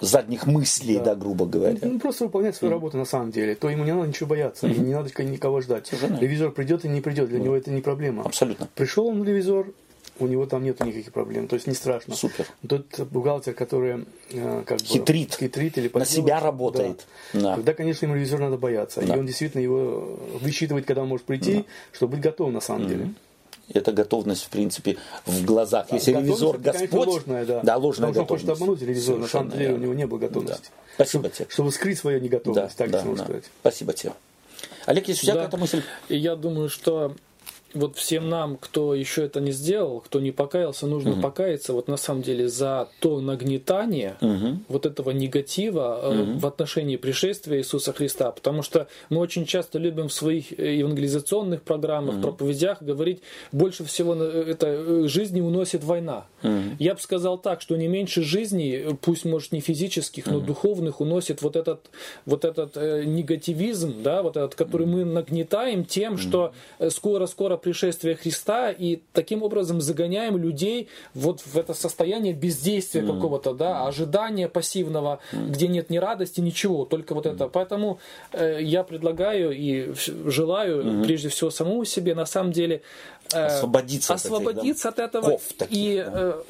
[0.00, 1.78] задних мыслей, да, да грубо говоря.
[1.80, 2.74] Ну, просто выполнять свою mm.
[2.74, 3.54] работу на самом деле.
[3.54, 4.80] То ему не надо ничего бояться, mm-hmm.
[4.80, 5.86] не надо никого ждать.
[5.86, 6.18] Совершенно.
[6.18, 7.42] Ревизор придет и не придет, для mm.
[7.42, 8.24] него это не проблема.
[8.24, 8.68] Абсолютно.
[8.74, 9.66] Пришел он в ревизор,
[10.20, 12.14] у него там нет никаких проблем, то есть не страшно.
[12.14, 12.46] Супер.
[12.68, 17.06] Тот бухгалтер, который э, как хитрит, бы, хитрит или на себя работает.
[17.32, 17.40] Да.
[17.40, 17.54] Да.
[17.56, 19.00] Тогда, конечно, ему ревизор надо бояться.
[19.00, 19.14] Да.
[19.14, 21.64] И он действительно его высчитывает, когда он может прийти, да.
[21.92, 22.88] чтобы быть готовым на самом mm-hmm.
[22.88, 23.10] деле
[23.74, 24.96] это готовность, в принципе,
[25.26, 25.92] в глазах.
[25.92, 26.90] Если ревизор Господь...
[26.90, 27.60] Конечно, ложная, да.
[27.62, 28.44] Да, ложная Потому готовность.
[28.44, 30.70] Он хочет обмануть ревизора, Совершенно на самом деле у него не было готовности.
[30.70, 30.94] Да.
[30.94, 31.46] Спасибо тебе.
[31.50, 33.24] Чтобы скрыть свою неготовность, да, так да, можно да.
[33.24, 33.44] сказать.
[33.60, 34.12] Спасибо тебе.
[34.86, 35.40] Олег, есть у тебя да.
[35.40, 35.82] какая-то мысль?
[36.08, 37.14] Я думаю, что
[37.74, 41.20] вот всем нам, кто еще это не сделал, кто не покаялся, нужно угу.
[41.20, 44.60] покаяться вот на самом деле за то нагнетание угу.
[44.68, 46.38] вот этого негатива угу.
[46.38, 48.30] в отношении пришествия Иисуса Христа.
[48.30, 52.22] Потому что мы очень часто любим в своих э, евангелизационных программах, угу.
[52.22, 53.20] проповедях говорить,
[53.52, 56.26] больше всего это э, жизни уносит война.
[56.42, 56.76] Угу.
[56.78, 60.46] Я бы сказал так, что не меньше жизней, пусть может не физических, но угу.
[60.46, 61.90] духовных, уносит вот этот,
[62.24, 66.20] вот этот э, негативизм, да, вот этот, который мы нагнетаем тем, угу.
[66.22, 66.52] что
[66.88, 73.14] скоро-скоро пришествия Христа и таким образом загоняем людей вот в это состояние бездействия mm.
[73.14, 75.50] какого-то, да, ожидания пассивного, mm.
[75.50, 77.34] где нет ни радости, ничего, только вот mm.
[77.34, 77.48] это.
[77.48, 77.98] Поэтому
[78.32, 79.92] э, я предлагаю и
[80.24, 81.04] желаю mm-hmm.
[81.04, 82.82] прежде всего самому себе на самом деле
[83.32, 85.18] э, освободиться, освободиться от, этих, да?
[85.18, 86.12] от этого таких, и да.
[86.14, 86.42] э,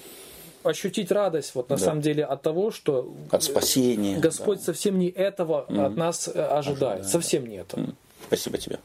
[0.63, 1.85] ощутить радость вот на да.
[1.85, 4.65] самом деле от того, что от спасения Господь да.
[4.65, 5.87] совсем не этого mm.
[5.87, 7.81] от нас э, ожидает, ожидает, совсем не этого.
[7.81, 7.95] Mm.
[8.27, 8.79] Спасибо тебе.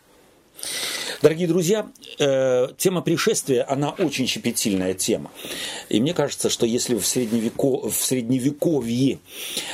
[1.22, 1.88] Дорогие друзья,
[2.19, 5.31] э, тема пришествия, она очень щепетильная тема.
[5.90, 9.19] И мне кажется, что если в, средневеко, в средневековье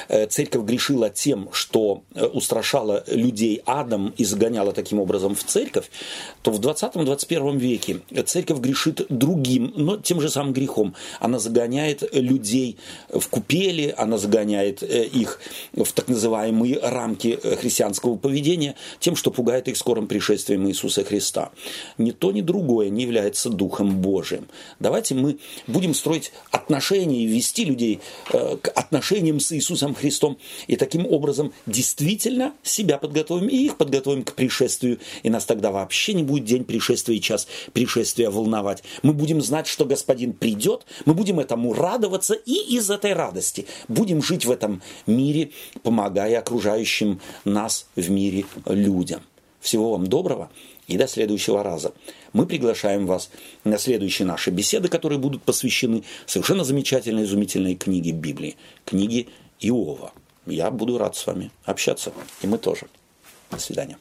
[0.10, 5.90] э, церковь грешила тем, что э, устрашала людей адом и загоняла таким образом в церковь,
[6.42, 10.94] то в 20-21 веке церковь грешит другим, но тем же самым грехом.
[11.20, 12.78] Она загоняет людей
[13.10, 15.40] в купели, она загоняет их
[15.74, 21.20] в так называемые рамки христианского поведения тем, что пугает их скорым пришествием Иисуса Христа.
[21.20, 21.52] Христа.
[21.98, 24.48] Ни то, ни другое не является Духом Божиим.
[24.80, 25.38] Давайте мы
[25.68, 28.00] будем строить отношения и вести людей
[28.32, 30.38] э, к отношениям с Иисусом Христом.
[30.68, 35.00] И таким образом действительно себя подготовим и их подготовим к пришествию.
[35.24, 38.84] И нас тогда вообще не будет день пришествия и час пришествия волновать.
[39.04, 44.24] Мы будем знать, что Господин придет, мы будем этому радоваться и из этой радости будем
[44.24, 45.52] жить в этом мире,
[45.84, 49.22] помогая окружающим нас в мире людям.
[49.60, 50.50] Всего вам доброго
[50.88, 51.94] и до следующего раза.
[52.34, 53.30] Мы приглашаем вас
[53.64, 59.28] на следующие наши беседы, которые будут посвящены совершенно замечательной, изумительной книге Библии, книге
[59.60, 60.14] Иова.
[60.46, 62.12] Я буду рад с вами общаться,
[62.42, 62.88] и мы тоже.
[63.52, 63.98] До свидания.